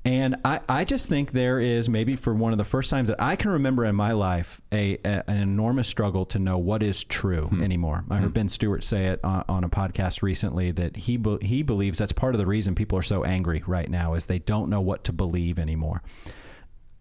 And 0.06 0.36
I, 0.44 0.60
I 0.68 0.84
just 0.84 1.08
think 1.08 1.32
there 1.32 1.58
is 1.58 1.88
maybe 1.88 2.14
for 2.14 2.34
one 2.34 2.52
of 2.52 2.58
the 2.58 2.64
first 2.64 2.90
times 2.90 3.08
that 3.08 3.22
I 3.22 3.36
can 3.36 3.52
remember 3.52 3.86
in 3.86 3.94
my 3.94 4.12
life 4.12 4.60
a, 4.70 4.98
a 5.02 5.24
an 5.30 5.38
enormous 5.38 5.88
struggle 5.88 6.26
to 6.26 6.38
know 6.38 6.58
what 6.58 6.82
is 6.82 7.04
true 7.04 7.46
hmm. 7.46 7.62
anymore. 7.62 8.04
I 8.10 8.16
heard 8.16 8.26
hmm. 8.26 8.32
Ben 8.32 8.48
Stuart 8.50 8.84
say 8.84 9.06
it 9.06 9.20
on, 9.24 9.44
on, 9.48 9.64
a 9.64 9.68
podcast 9.70 10.20
recently 10.20 10.72
that 10.72 10.96
he 10.96 11.16
be, 11.16 11.38
he 11.40 11.62
believes 11.62 11.98
that's 11.98 12.12
part 12.12 12.34
of 12.34 12.38
the 12.38 12.46
reason 12.46 12.74
people 12.74 12.98
are 12.98 13.02
so 13.02 13.24
angry 13.24 13.62
right 13.66 13.88
now 13.88 14.12
is 14.12 14.26
they 14.26 14.40
don't 14.40 14.68
know 14.68 14.82
what 14.82 15.04
to 15.04 15.12
believe 15.12 15.58
anymore. 15.58 16.02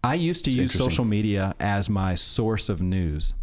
I 0.02 0.14
used 0.14 0.46
to 0.46 0.50
it's 0.50 0.56
use 0.56 0.72
social 0.72 1.04
media 1.04 1.54
as 1.60 1.90
my 1.90 2.14
source 2.14 2.70
of 2.70 2.80
news. 2.80 3.34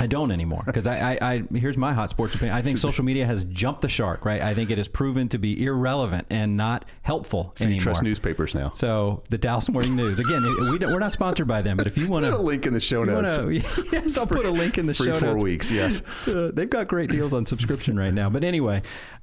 I 0.00 0.06
don't 0.06 0.30
anymore 0.30 0.62
because 0.64 0.86
I, 0.86 1.12
I, 1.12 1.18
I, 1.20 1.42
here's 1.58 1.76
my 1.76 1.92
hot 1.92 2.10
sports 2.10 2.34
opinion. 2.34 2.56
I 2.56 2.62
think 2.62 2.78
social 2.78 3.04
media 3.04 3.26
has 3.26 3.44
jumped 3.44 3.80
the 3.80 3.88
shark. 3.88 4.24
Right, 4.24 4.40
I 4.40 4.54
think 4.54 4.70
it 4.70 4.78
has 4.78 4.88
proven 4.88 5.28
to 5.30 5.38
be 5.38 5.64
irrelevant 5.64 6.26
and 6.30 6.56
not 6.56 6.84
helpful 7.02 7.52
so 7.56 7.64
anymore. 7.64 7.74
You 7.74 7.80
trust 7.80 8.02
newspapers 8.02 8.54
now. 8.54 8.70
So 8.70 9.22
the 9.30 9.38
Dallas 9.38 9.68
Morning 9.68 9.96
News 9.96 10.20
again. 10.20 10.42
we 10.70 10.78
don't, 10.78 10.92
we're 10.92 10.98
not 10.98 11.12
sponsored 11.12 11.48
by 11.48 11.62
them, 11.62 11.76
but 11.76 11.86
if 11.86 11.98
you 11.98 12.08
want 12.08 12.24
to, 12.24 12.34
a 12.34 12.38
link 12.38 12.66
in 12.66 12.72
the 12.72 12.80
show 12.80 13.04
notes. 13.04 13.38
Wanna, 13.38 13.52
yes, 13.92 14.16
I'll 14.16 14.26
put 14.26 14.44
a 14.44 14.50
link 14.50 14.78
in 14.78 14.86
the 14.86 14.94
show 14.94 15.06
notes. 15.06 15.20
four 15.20 15.38
weeks. 15.38 15.70
Yes, 15.70 16.02
uh, 16.26 16.50
they've 16.54 16.70
got 16.70 16.88
great 16.88 17.10
deals 17.10 17.34
on 17.34 17.44
subscription 17.44 17.98
right 17.98 18.14
now. 18.14 18.30
But 18.30 18.44
anyway, 18.44 18.82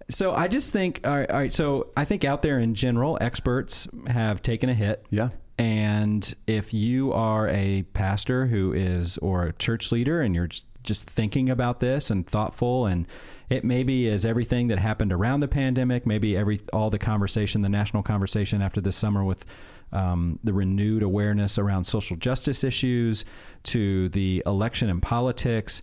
so 0.10 0.34
I 0.34 0.48
just 0.48 0.74
think 0.74 1.02
all 1.06 1.16
right, 1.16 1.30
all 1.32 1.38
right. 1.38 1.54
So 1.54 1.88
I 1.96 2.06
think 2.06 2.26
out 2.26 2.42
there 2.42 2.60
in 2.60 2.76
general, 2.76 3.18
experts 3.22 3.88
have 4.08 4.42
taken 4.42 4.70
a 4.70 4.74
hit. 4.74 5.06
Yeah. 5.10 5.30
And 5.58 6.36
if 6.48 6.74
you 6.74 7.14
are 7.14 7.48
a 7.48 7.84
pastor 7.94 8.48
who 8.48 8.74
is, 8.74 9.18
or 9.20 9.44
a 9.44 9.54
church 9.54 9.92
leader, 9.92 10.22
and 10.22 10.36
you're 10.36 10.50
just 10.84 11.10
thinking 11.10 11.50
about 11.50 11.80
this 11.80 12.10
and 12.10 12.28
thoughtful, 12.28 12.86
and 12.86 13.08
it 13.50 13.64
maybe 13.64 14.08
is 14.08 14.26
everything 14.26 14.68
that 14.68 14.80
happened 14.80 15.14
around 15.14 15.40
the 15.40 15.48
pandemic, 15.48 16.06
maybe 16.06 16.36
every 16.36 16.60
all 16.74 16.90
the 16.90 17.00
conversation, 17.00 17.62
the 17.62 17.70
national 17.70 18.04
conversation 18.04 18.62
after 18.62 18.82
this 18.82 18.98
summer 18.98 19.24
with 19.24 19.46
um, 19.94 20.40
the 20.44 20.52
renewed 20.52 21.04
awareness 21.04 21.58
around 21.58 21.86
social 21.86 22.18
justice 22.18 22.64
issues, 22.64 23.24
to 23.64 24.10
the 24.10 24.44
election 24.46 24.90
and 24.90 25.02
politics, 25.02 25.82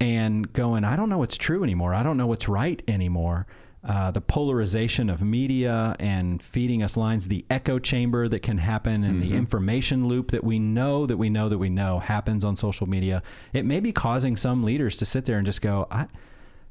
and 0.00 0.52
going, 0.52 0.82
I 0.82 0.96
don't 0.96 1.08
know 1.08 1.18
what's 1.18 1.36
true 1.36 1.62
anymore. 1.62 1.94
I 1.94 2.02
don't 2.02 2.16
know 2.16 2.26
what's 2.26 2.48
right 2.48 2.82
anymore 2.88 3.46
uh, 3.82 4.10
the 4.10 4.20
polarization 4.20 5.08
of 5.08 5.22
media 5.22 5.96
and 5.98 6.42
feeding 6.42 6.82
us 6.82 6.96
lines, 6.96 7.28
the 7.28 7.44
echo 7.48 7.78
chamber 7.78 8.28
that 8.28 8.40
can 8.40 8.58
happen, 8.58 9.04
and 9.04 9.22
mm-hmm. 9.22 9.30
the 9.30 9.36
information 9.36 10.06
loop 10.06 10.30
that 10.32 10.44
we 10.44 10.58
know 10.58 11.06
that 11.06 11.16
we 11.16 11.30
know 11.30 11.48
that 11.48 11.58
we 11.58 11.70
know 11.70 11.98
happens 11.98 12.44
on 12.44 12.56
social 12.56 12.86
media. 12.86 13.22
It 13.54 13.64
may 13.64 13.80
be 13.80 13.92
causing 13.92 14.36
some 14.36 14.64
leaders 14.64 14.96
to 14.98 15.06
sit 15.06 15.24
there 15.24 15.38
and 15.38 15.46
just 15.46 15.62
go, 15.62 15.86
I, 15.90 16.08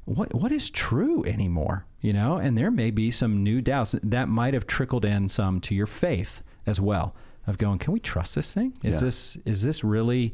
what 0.04 0.32
what 0.34 0.52
is 0.52 0.70
true 0.70 1.24
anymore? 1.24 1.84
You 2.00 2.12
know, 2.12 2.36
and 2.36 2.56
there 2.56 2.70
may 2.70 2.90
be 2.92 3.10
some 3.10 3.42
new 3.42 3.60
doubts 3.60 3.94
that 4.02 4.28
might 4.28 4.54
have 4.54 4.66
trickled 4.66 5.04
in 5.04 5.28
some 5.28 5.60
to 5.62 5.74
your 5.74 5.86
faith 5.86 6.42
as 6.66 6.80
well. 6.80 7.14
Of 7.46 7.58
going, 7.58 7.78
can 7.78 7.92
we 7.92 8.00
trust 8.00 8.36
this 8.36 8.52
thing? 8.52 8.74
Is 8.84 8.96
yeah. 8.96 9.06
this 9.06 9.36
is 9.44 9.62
this 9.62 9.82
really? 9.82 10.32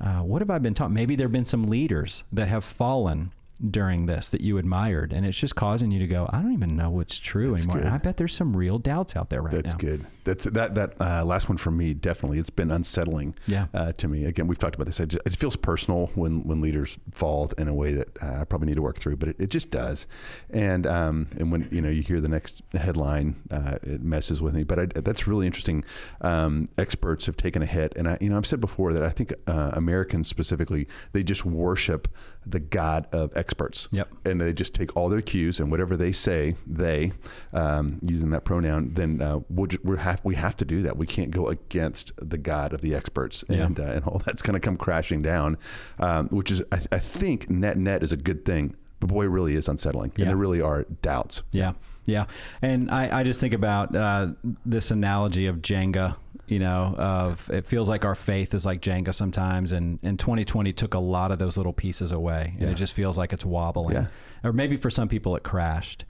Uh, 0.00 0.20
what 0.20 0.42
have 0.42 0.50
I 0.50 0.58
been 0.58 0.74
taught? 0.74 0.90
Maybe 0.90 1.16
there 1.16 1.26
have 1.26 1.32
been 1.32 1.44
some 1.44 1.64
leaders 1.64 2.24
that 2.32 2.48
have 2.48 2.64
fallen 2.64 3.32
during 3.70 4.06
this 4.06 4.30
that 4.30 4.40
you 4.40 4.58
admired, 4.58 5.12
and 5.12 5.24
it's 5.24 5.38
just 5.38 5.54
causing 5.54 5.90
you 5.90 5.98
to 6.00 6.06
go, 6.06 6.28
I 6.32 6.42
don't 6.42 6.52
even 6.52 6.76
know 6.76 6.90
what's 6.90 7.18
true 7.18 7.50
That's 7.50 7.66
anymore. 7.66 7.92
I 7.92 7.98
bet 7.98 8.16
there's 8.16 8.34
some 8.34 8.56
real 8.56 8.78
doubts 8.78 9.16
out 9.16 9.30
there 9.30 9.42
right 9.42 9.52
That's 9.52 9.72
now. 9.72 9.72
That's 9.72 9.82
good. 9.82 10.06
That's 10.24 10.44
that 10.44 10.74
that 10.74 11.00
uh, 11.00 11.24
last 11.24 11.48
one 11.48 11.58
for 11.58 11.70
me 11.70 11.94
definitely. 11.94 12.38
It's 12.38 12.50
been 12.50 12.70
unsettling. 12.70 13.34
Yeah. 13.46 13.66
Uh, 13.74 13.92
to 13.92 14.08
me, 14.08 14.24
again, 14.24 14.46
we've 14.46 14.58
talked 14.58 14.74
about 14.74 14.86
this. 14.86 14.98
It, 14.98 15.10
just, 15.10 15.26
it 15.26 15.36
feels 15.36 15.54
personal 15.54 16.06
when 16.14 16.44
when 16.44 16.60
leaders 16.60 16.98
fall 17.12 17.52
in 17.58 17.68
a 17.68 17.74
way 17.74 17.92
that 17.92 18.08
uh, 18.22 18.40
I 18.40 18.44
probably 18.44 18.66
need 18.66 18.76
to 18.76 18.82
work 18.82 18.98
through, 18.98 19.16
but 19.16 19.28
it, 19.28 19.36
it 19.38 19.50
just 19.50 19.70
does. 19.70 20.06
And 20.50 20.86
um, 20.86 21.28
and 21.38 21.52
when 21.52 21.68
you 21.70 21.80
know 21.80 21.90
you 21.90 22.02
hear 22.02 22.20
the 22.20 22.28
next 22.28 22.62
headline, 22.72 23.36
uh, 23.50 23.76
it 23.82 24.02
messes 24.02 24.40
with 24.40 24.54
me. 24.54 24.64
But 24.64 24.78
I, 24.78 24.86
that's 24.86 25.26
really 25.26 25.46
interesting. 25.46 25.84
Um, 26.22 26.68
experts 26.78 27.26
have 27.26 27.36
taken 27.36 27.62
a 27.62 27.66
hit, 27.66 27.92
and 27.96 28.08
I 28.08 28.18
you 28.20 28.30
know 28.30 28.38
I've 28.38 28.46
said 28.46 28.60
before 28.60 28.94
that 28.94 29.02
I 29.02 29.10
think 29.10 29.34
uh, 29.46 29.70
Americans 29.74 30.28
specifically 30.28 30.88
they 31.12 31.22
just 31.22 31.44
worship 31.44 32.08
the 32.46 32.60
god 32.60 33.06
of 33.12 33.34
experts. 33.44 33.88
Yep. 33.92 34.08
And 34.24 34.40
they 34.40 34.52
just 34.54 34.74
take 34.74 34.96
all 34.96 35.08
their 35.10 35.20
cues 35.20 35.60
and 35.60 35.70
whatever 35.70 35.96
they 35.96 36.12
say, 36.12 36.54
they 36.66 37.12
um, 37.52 37.98
using 38.02 38.30
that 38.30 38.44
pronoun, 38.44 38.90
then 38.94 39.20
uh, 39.20 39.40
we'll 39.50 39.66
ju- 39.66 39.78
we 39.84 39.98
have 39.98 40.20
we 40.24 40.34
have 40.34 40.56
to 40.56 40.64
do 40.64 40.82
that. 40.82 40.96
We 40.96 41.06
can't 41.06 41.30
go 41.30 41.48
against 41.48 42.12
the 42.16 42.38
God 42.38 42.72
of 42.72 42.80
the 42.80 42.94
experts, 42.94 43.44
Yeah. 43.48 43.64
and 43.66 43.78
uh, 43.78 43.82
and 43.96 44.04
all 44.04 44.18
that's 44.24 44.42
going 44.42 44.54
to 44.54 44.60
come 44.60 44.76
crashing 44.76 45.20
down, 45.22 45.58
um, 45.98 46.28
which 46.28 46.50
is 46.50 46.62
I, 46.72 46.80
I 46.92 46.98
think 46.98 47.50
net 47.50 47.76
net 47.76 48.02
is 48.02 48.12
a 48.12 48.16
good 48.16 48.44
thing. 48.44 48.76
But 49.00 49.08
boy, 49.08 49.24
it 49.24 49.28
really 49.28 49.54
is 49.54 49.68
unsettling, 49.68 50.12
Yeah. 50.16 50.22
and 50.22 50.30
there 50.30 50.36
really 50.36 50.62
are 50.62 50.84
doubts. 51.02 51.42
Yeah, 51.52 51.72
yeah, 52.06 52.26
and 52.62 52.90
I, 52.90 53.20
I 53.20 53.22
just 53.22 53.40
think 53.40 53.54
about 53.54 53.94
uh, 53.94 54.28
this 54.66 54.90
analogy 54.90 55.46
of 55.46 55.56
Jenga. 55.62 56.16
You 56.46 56.58
know, 56.58 56.94
of 56.98 57.48
it 57.50 57.64
feels 57.64 57.88
like 57.88 58.04
our 58.04 58.14
faith 58.14 58.52
is 58.52 58.66
like 58.66 58.82
Jenga 58.82 59.14
sometimes, 59.14 59.72
and 59.72 59.98
and 60.02 60.18
2020 60.18 60.72
took 60.74 60.92
a 60.94 60.98
lot 60.98 61.30
of 61.32 61.38
those 61.38 61.56
little 61.56 61.72
pieces 61.72 62.12
away, 62.12 62.52
and 62.58 62.62
Yeah. 62.68 62.70
it 62.70 62.74
just 62.76 62.92
feels 62.92 63.16
like 63.16 63.32
it's 63.32 63.46
wobbling. 63.46 63.94
Yeah. 63.96 64.06
Or 64.42 64.52
maybe 64.52 64.76
for 64.76 64.90
some 64.90 65.08
people 65.08 65.34
it 65.36 65.42
crashed. 65.42 66.04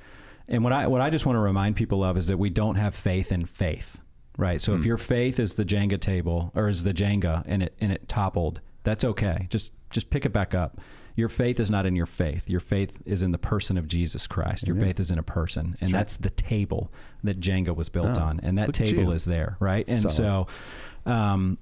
And 0.48 0.64
what 0.64 0.72
I 0.72 0.88
what 0.88 1.00
I 1.00 1.09
just 1.11 1.24
want 1.24 1.37
to 1.37 1.40
remind 1.40 1.76
people 1.76 2.02
of 2.02 2.16
is 2.16 2.26
that 2.26 2.37
we 2.37 2.50
don't 2.50 2.74
have 2.74 2.96
faith 2.96 3.30
in 3.30 3.44
faith, 3.46 4.00
right? 4.37 4.61
So 4.61 4.72
Hmm. 4.72 4.80
if 4.80 4.85
your 4.87 4.98
faith 4.98 5.38
is 5.38 5.54
the 5.54 5.64
Jenga 5.64 6.00
table 6.00 6.50
or 6.57 6.68
is 6.68 6.83
the 6.83 6.92
Jenga 6.92 7.44
and 7.46 7.62
it 7.62 7.74
and 7.80 7.92
it 7.92 8.09
toppled, 8.09 8.61
that's 8.83 9.04
okay. 9.04 9.46
Just 9.50 9.70
just 9.90 10.11
pick 10.11 10.26
it 10.26 10.33
back 10.33 10.52
up. 10.52 10.80
Your 11.16 11.29
faith 11.29 11.61
is 11.61 11.70
not 11.70 11.87
in 11.87 11.94
your 11.94 12.07
faith. 12.07 12.50
Your 12.50 12.61
faith 12.61 13.00
is 13.05 13.22
in 13.22 13.31
the 13.31 13.38
person 13.38 13.79
of 13.79 13.87
Jesus 13.87 14.27
Christ. 14.27 14.66
Your 14.66 14.77
Amen. 14.77 14.88
faith 14.88 15.00
is 15.00 15.11
in 15.11 15.18
a 15.18 15.22
person, 15.22 15.77
and 15.81 15.92
that's 15.92 16.16
the 16.16 16.31
table 16.31 16.92
that 17.22 17.40
Jenga 17.40 17.74
was 17.74 17.88
built 17.88 18.18
Oh, 18.18 18.22
on, 18.22 18.40
and 18.42 18.59
that 18.59 18.72
table 18.74 19.12
is 19.12 19.24
there, 19.24 19.57
right? 19.61 19.87
And 19.88 20.11
so, 20.11 20.48
um, 21.07 21.59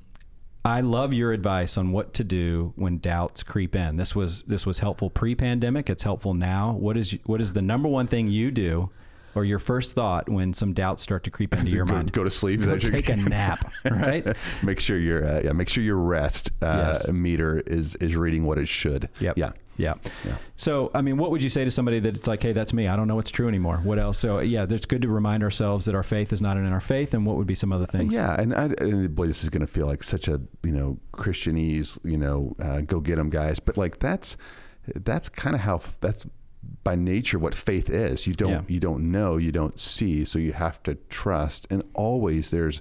I 0.64 0.80
love 0.80 1.12
your 1.12 1.32
advice 1.32 1.76
on 1.76 1.90
what 1.90 2.14
to 2.14 2.24
do 2.24 2.72
when 2.76 2.98
doubts 2.98 3.42
creep 3.42 3.74
in. 3.74 3.96
This 3.96 4.14
was 4.14 4.42
this 4.44 4.64
was 4.64 4.78
helpful 4.78 5.10
pre-pandemic. 5.10 5.90
It's 5.90 6.04
helpful 6.04 6.34
now. 6.34 6.72
What 6.72 6.96
is 6.96 7.16
what 7.24 7.40
is 7.40 7.52
the 7.52 7.62
number 7.62 7.88
one 7.88 8.06
thing 8.06 8.28
you 8.28 8.50
do, 8.52 8.90
or 9.34 9.44
your 9.44 9.58
first 9.58 9.94
thought 9.94 10.28
when 10.28 10.52
some 10.52 10.72
doubts 10.72 11.02
start 11.02 11.24
to 11.24 11.30
creep 11.30 11.54
into 11.54 11.70
your 11.74 11.84
go, 11.86 11.94
mind? 11.94 12.12
go 12.12 12.24
to 12.24 12.30
sleep. 12.30 12.60
Go 12.62 12.78
take 12.78 13.08
a 13.08 13.16
nap, 13.16 13.70
right? 13.90 14.26
make 14.62 14.80
sure 14.80 14.98
your 14.98 15.24
uh, 15.24 15.40
yeah, 15.44 15.52
make 15.52 15.68
sure 15.68 15.82
your 15.84 15.96
rest 15.96 16.50
uh, 16.62 16.92
Yes. 16.94 17.08
meter 17.10 17.60
is 17.66 17.96
is 17.96 18.16
reading 18.16 18.44
what 18.44 18.58
it 18.58 18.68
should. 18.68 19.08
Yep. 19.20 19.38
Yeah. 19.38 19.52
Yeah. 19.78 19.94
Yeah. 20.26 20.36
So, 20.58 20.90
I 20.94 21.00
mean, 21.00 21.16
what 21.16 21.30
would 21.30 21.42
you 21.42 21.48
say 21.48 21.64
to 21.64 21.70
somebody 21.70 21.98
that 22.00 22.14
it's 22.14 22.28
like, 22.28 22.42
hey, 22.42 22.52
that's 22.52 22.74
me. 22.74 22.88
I 22.88 22.94
don't 22.94 23.08
know 23.08 23.16
what's 23.16 23.30
true 23.30 23.48
anymore. 23.48 23.78
What 23.78 23.98
else? 23.98 24.18
So, 24.18 24.38
yeah, 24.40 24.66
it's 24.68 24.84
good 24.84 25.00
to 25.00 25.08
remind 25.08 25.42
ourselves 25.42 25.86
that 25.86 25.94
our 25.94 26.02
faith 26.02 26.30
is 26.30 26.42
not 26.42 26.58
in 26.58 26.66
our 26.70 26.78
faith. 26.80 27.14
And 27.14 27.24
what 27.24 27.38
would 27.38 27.46
be 27.46 27.54
some 27.54 27.72
other 27.72 27.86
things? 27.86 28.14
Yeah, 28.14 28.38
and, 28.38 28.54
I, 28.54 28.64
and 28.78 29.14
boy, 29.14 29.28
this 29.28 29.42
is 29.42 29.48
going 29.48 29.62
to 29.62 29.66
feel 29.66 29.86
like 29.86 30.02
such 30.02 30.28
a 30.28 30.42
you 30.62 30.72
know 30.72 30.98
Christianese, 31.14 31.98
you 32.04 32.18
know, 32.18 32.54
uh, 32.62 32.82
go 32.82 33.00
get 33.00 33.16
them 33.16 33.30
guys. 33.30 33.60
But 33.60 33.78
like 33.78 33.98
that's 33.98 34.36
that's 34.94 35.30
kind 35.30 35.54
of 35.56 35.62
how 35.62 35.80
that's 36.02 36.26
by 36.85 36.94
nature 36.96 37.38
what 37.38 37.55
faith 37.55 37.88
is. 37.90 38.27
You 38.27 38.33
don't 38.35 38.51
Yeah. 38.51 38.62
you 38.68 38.81
don't 38.81 39.11
know, 39.11 39.37
you 39.37 39.53
don't 39.53 39.79
see, 39.79 40.25
so 40.25 40.38
you 40.38 40.53
have 40.53 40.83
to 40.85 40.94
trust. 41.11 41.66
And 41.70 41.83
always 41.94 42.51
there's 42.51 42.81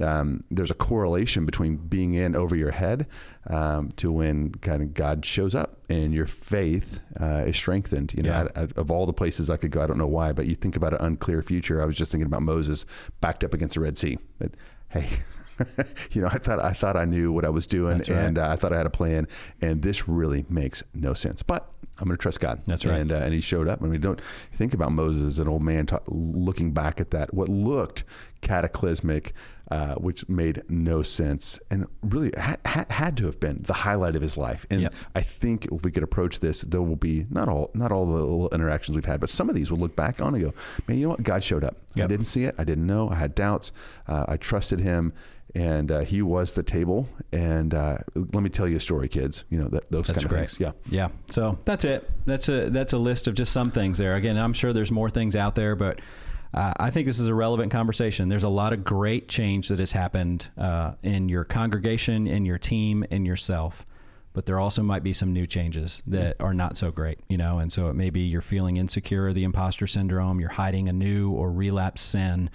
um, 0.00 0.44
there's 0.50 0.70
a 0.70 0.74
correlation 0.74 1.44
between 1.44 1.76
being 1.76 2.14
in 2.14 2.34
over 2.34 2.56
your 2.56 2.70
head 2.70 3.06
um, 3.48 3.92
to 3.96 4.10
when 4.10 4.50
kind 4.52 4.82
of 4.82 4.94
God 4.94 5.26
shows 5.26 5.54
up 5.54 5.76
and 5.90 6.14
your 6.14 6.26
faith 6.26 7.00
uh, 7.20 7.44
is 7.46 7.56
strengthened. 7.56 8.14
You 8.16 8.22
know, 8.22 8.30
Yeah. 8.30 8.48
I- 8.56 8.62
I- 8.62 8.68
of 8.76 8.90
all 8.90 9.04
the 9.04 9.12
places 9.12 9.50
I 9.50 9.58
could 9.58 9.70
go, 9.70 9.82
I 9.82 9.86
don't 9.86 9.98
know 9.98 10.06
why, 10.06 10.32
but 10.32 10.46
you 10.46 10.54
think 10.54 10.74
about 10.74 10.94
an 10.94 11.00
unclear 11.04 11.42
future. 11.42 11.82
I 11.82 11.84
was 11.84 11.96
just 11.96 12.12
thinking 12.12 12.26
about 12.26 12.42
Moses 12.42 12.86
backed 13.20 13.44
up 13.44 13.52
against 13.52 13.74
the 13.74 13.80
Red 13.80 13.98
Sea. 13.98 14.16
But, 14.38 14.52
hey, 14.88 15.06
you 16.12 16.22
know, 16.22 16.28
I 16.28 16.38
thought 16.38 16.60
I 16.60 16.72
thought 16.72 16.96
I 16.96 17.04
knew 17.04 17.32
what 17.32 17.44
I 17.44 17.50
was 17.50 17.66
doing, 17.66 17.98
right. 17.98 18.08
and 18.08 18.38
uh, 18.38 18.48
I 18.48 18.56
thought 18.56 18.72
I 18.72 18.76
had 18.76 18.86
a 18.86 18.90
plan, 18.90 19.28
and 19.60 19.82
this 19.82 20.08
really 20.08 20.44
makes 20.48 20.82
no 20.94 21.14
sense. 21.14 21.42
But 21.42 21.70
I'm 21.98 22.06
going 22.06 22.16
to 22.16 22.22
trust 22.22 22.40
God. 22.40 22.62
That's 22.66 22.84
right. 22.84 22.98
And 22.98 23.12
uh, 23.12 23.16
and 23.16 23.34
He 23.34 23.40
showed 23.40 23.68
up. 23.68 23.80
And 23.80 23.90
we 23.90 23.98
don't 23.98 24.20
think 24.54 24.74
about 24.74 24.92
Moses 24.92 25.22
as 25.22 25.38
an 25.38 25.48
old 25.48 25.62
man 25.62 25.86
ta- 25.86 26.00
looking 26.06 26.72
back 26.72 27.00
at 27.00 27.10
that, 27.10 27.34
what 27.34 27.48
looked 27.48 28.04
cataclysmic, 28.40 29.32
uh, 29.70 29.94
which 29.94 30.28
made 30.28 30.62
no 30.68 31.02
sense, 31.02 31.60
and 31.70 31.86
really 32.02 32.32
had, 32.36 32.58
had, 32.64 32.90
had 32.90 33.16
to 33.18 33.26
have 33.26 33.38
been 33.38 33.62
the 33.62 33.72
highlight 33.72 34.16
of 34.16 34.22
his 34.22 34.36
life. 34.36 34.66
And 34.70 34.82
Yep. 34.82 34.94
I 35.14 35.22
think 35.22 35.66
if 35.66 35.84
we 35.84 35.90
could 35.92 36.02
approach 36.02 36.40
this, 36.40 36.62
there 36.62 36.82
will 36.82 36.96
be 36.96 37.26
not 37.30 37.48
all 37.48 37.70
not 37.74 37.92
all 37.92 38.06
the 38.06 38.12
little 38.12 38.48
interactions 38.50 38.96
we've 38.96 39.04
had, 39.04 39.20
but 39.20 39.30
some 39.30 39.48
of 39.48 39.54
these 39.54 39.70
we'll 39.70 39.80
look 39.80 39.94
back 39.96 40.20
on 40.20 40.34
and 40.34 40.42
go, 40.44 40.52
man, 40.88 40.98
you 40.98 41.04
know 41.04 41.10
what? 41.10 41.22
God 41.22 41.42
showed 41.44 41.62
up. 41.64 41.76
I 41.96 42.06
didn't 42.06 42.26
see 42.26 42.44
it. 42.44 42.54
I 42.58 42.64
didn't 42.64 42.86
know. 42.86 43.08
I 43.10 43.14
had 43.16 43.34
doubts. 43.34 43.72
Uh, 44.08 44.24
I 44.26 44.36
trusted 44.36 44.80
Him, 44.80 45.12
and 45.54 45.90
uh, 45.92 46.00
He 46.00 46.22
was 46.22 46.54
the 46.54 46.62
table. 46.62 47.08
And 47.32 47.74
uh, 47.74 47.98
let 48.14 48.42
me 48.42 48.48
tell 48.50 48.66
you 48.66 48.76
a 48.76 48.80
story, 48.80 49.08
kids. 49.08 49.44
You 49.50 49.58
know 49.58 49.68
that 49.68 49.90
those 49.90 50.06
That's 50.06 50.18
kind 50.18 50.24
of 50.24 50.30
great. 50.30 50.48
things. 50.50 50.60
Yeah. 50.60 50.72
Yeah. 50.88 51.08
So 51.30 51.58
that's 51.64 51.84
it. 51.84 52.10
That's 52.26 52.48
a 52.48 52.70
that's 52.70 52.92
a 52.92 52.98
list 52.98 53.28
of 53.28 53.34
just 53.34 53.52
some 53.52 53.70
things 53.70 53.98
there. 53.98 54.14
Again, 54.16 54.36
I'm 54.36 54.52
sure 54.52 54.72
there's 54.72 54.90
more 54.92 55.10
things 55.10 55.36
out 55.36 55.54
there, 55.54 55.76
but 55.76 56.00
uh, 56.52 56.72
I 56.78 56.90
think 56.90 57.06
this 57.06 57.20
is 57.20 57.28
a 57.28 57.34
relevant 57.34 57.70
conversation. 57.70 58.28
There's 58.28 58.44
a 58.44 58.48
lot 58.48 58.72
of 58.72 58.84
great 58.84 59.28
change 59.28 59.68
that 59.68 59.78
has 59.78 59.92
happened 59.92 60.48
uh, 60.58 60.92
in 61.02 61.28
your 61.28 61.44
congregation, 61.44 62.26
in 62.26 62.44
your 62.44 62.58
team, 62.58 63.04
in 63.10 63.24
yourself. 63.24 63.86
But 64.32 64.46
there 64.46 64.60
also 64.60 64.82
might 64.82 65.02
be 65.02 65.12
some 65.12 65.32
new 65.32 65.46
changes 65.46 66.02
that 66.06 66.36
are 66.40 66.54
not 66.54 66.76
so 66.76 66.92
great, 66.92 67.18
you 67.28 67.36
know. 67.36 67.58
And 67.58 67.72
so 67.72 67.88
it 67.88 67.94
may 67.94 68.10
be 68.10 68.20
you're 68.20 68.42
feeling 68.42 68.76
insecure, 68.76 69.32
the 69.32 69.42
imposter 69.42 69.88
syndrome. 69.88 70.40
You're 70.40 70.50
hiding 70.50 70.88
a 70.88 70.92
new 70.92 71.32
or 71.32 71.50
relapsed 71.50 72.08
sin. 72.08 72.48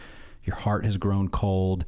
Your 0.43 0.55
heart 0.55 0.86
has 0.86 0.97
grown 0.97 1.27
cold 1.27 1.86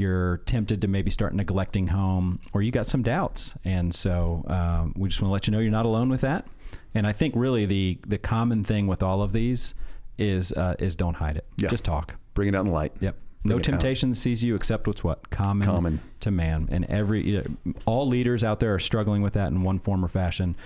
you're 0.00 0.38
tempted 0.38 0.80
to 0.80 0.88
maybe 0.88 1.10
start 1.10 1.34
neglecting 1.34 1.88
home, 1.88 2.40
or 2.54 2.62
you 2.62 2.70
got 2.72 2.86
some 2.86 3.02
doubts. 3.02 3.52
And 3.66 3.94
so 3.94 4.42
um, 4.46 4.94
we 4.96 5.10
just 5.10 5.20
want 5.20 5.28
to 5.28 5.32
let 5.32 5.46
you 5.46 5.50
know 5.50 5.58
you're 5.58 5.70
not 5.70 5.84
alone 5.84 6.08
with 6.08 6.22
that. 6.22 6.46
And 6.94 7.06
I 7.06 7.12
think 7.12 7.34
really 7.36 7.66
the 7.66 7.98
the 8.06 8.16
common 8.16 8.64
thing 8.64 8.86
with 8.86 9.02
all 9.02 9.20
of 9.20 9.32
these 9.32 9.74
is 10.20 10.52
uh, 10.52 10.74
is 10.78 10.94
don't 10.96 11.14
hide 11.14 11.36
it. 11.36 11.46
Yeah. 11.56 11.68
Just 11.70 11.84
talk. 11.84 12.16
Bring 12.34 12.48
it 12.48 12.54
out 12.54 12.60
in 12.60 12.66
the 12.66 12.72
light. 12.72 12.92
Yep. 13.00 13.16
Bring 13.42 13.50
No 13.50 13.56
it 13.56 13.60
out. 13.60 13.64
temptation 13.64 14.14
sees 14.14 14.44
you 14.44 14.54
except 14.54 14.86
what's 14.86 15.02
what 15.02 15.30
common, 15.30 15.66
Common. 15.66 16.00
to 16.20 16.30
man, 16.30 16.68
and 16.70 16.84
every 16.86 17.26
you 17.26 17.42
know, 17.64 17.72
all 17.86 18.06
leaders 18.06 18.44
out 18.44 18.60
there 18.60 18.74
are 18.74 18.78
struggling 18.78 19.22
with 19.22 19.32
that 19.32 19.48
in 19.48 19.62
one 19.62 19.78
form 19.78 20.04
or 20.04 20.08
fashion. 20.08 20.56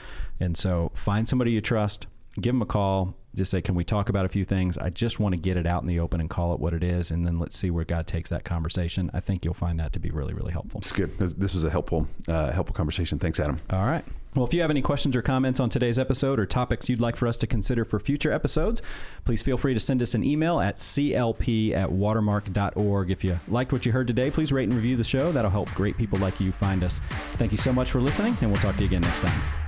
And 0.40 0.56
so 0.56 0.90
find 0.94 1.28
somebody 1.28 1.52
you 1.52 1.60
trust, 1.60 2.06
give 2.40 2.52
them 2.52 2.62
a 2.62 2.66
call, 2.66 3.14
just 3.34 3.50
say, 3.50 3.60
"Can 3.60 3.74
we 3.74 3.84
talk 3.84 4.08
about 4.08 4.24
a 4.24 4.28
few 4.28 4.44
things? 4.44 4.78
I 4.78 4.90
just 4.90 5.20
want 5.20 5.34
to 5.34 5.40
get 5.40 5.56
it 5.56 5.66
out 5.66 5.82
in 5.82 5.88
the 5.88 6.00
open 6.00 6.20
and 6.20 6.30
call 6.30 6.54
it 6.54 6.60
what 6.60 6.74
it 6.74 6.82
is, 6.82 7.10
and 7.10 7.26
then 7.26 7.36
let's 7.36 7.56
see 7.56 7.70
where 7.70 7.84
God 7.84 8.06
takes 8.06 8.30
that 8.30 8.44
conversation." 8.44 9.10
I 9.12 9.20
think 9.20 9.44
you'll 9.44 9.54
find 9.54 9.78
that 9.80 9.92
to 9.94 9.98
be 9.98 10.10
really, 10.10 10.34
really 10.34 10.52
helpful. 10.52 10.80
It's 10.80 10.92
good. 10.92 11.16
This, 11.18 11.54
was 11.54 11.64
a 11.64 11.70
helpful 11.70 12.06
uh, 12.28 12.52
helpful 12.52 12.74
conversation. 12.74 13.18
Thanks, 13.18 13.40
Adam. 13.40 13.60
All 13.70 13.84
right. 13.84 14.04
Well, 14.34 14.44
if 14.44 14.52
you 14.52 14.62
have 14.62 14.70
any 14.70 14.82
questions 14.82 15.14
or 15.14 15.22
comments 15.22 15.60
on 15.60 15.68
today's 15.68 15.96
episode 15.96 16.40
or 16.40 16.46
topics 16.46 16.88
you'd 16.88 17.00
like 17.00 17.14
for 17.14 17.28
us 17.28 17.36
to 17.38 17.46
consider 17.46 17.84
for 17.84 18.00
future 18.00 18.32
episodes, 18.32 18.82
please 19.24 19.42
feel 19.42 19.56
free 19.56 19.74
to 19.74 19.80
send 19.80 20.02
us 20.02 20.14
an 20.14 20.24
email 20.24 20.58
at 20.60 20.76
clp 20.76 21.72
at 21.72 21.90
watermark.org. 21.90 23.10
If 23.10 23.22
you 23.22 23.38
liked 23.46 23.72
what 23.72 23.86
you 23.86 23.92
heard 23.92 24.08
today, 24.08 24.30
please 24.32 24.50
rate 24.50 24.64
and 24.64 24.74
review 24.74 24.96
the 24.96 25.04
show. 25.04 25.30
That'll 25.30 25.52
help 25.52 25.70
great 25.74 25.96
people 25.96 26.18
like 26.18 26.40
you 26.40 26.50
find 26.50 26.82
us. 26.82 27.00
Thank 27.34 27.52
you 27.52 27.58
so 27.58 27.72
much 27.72 27.92
for 27.92 28.00
listening, 28.00 28.36
and 28.40 28.50
we'll 28.50 28.60
talk 28.60 28.74
to 28.76 28.80
you 28.80 28.88
again 28.88 29.02
next 29.02 29.20
time. 29.20 29.63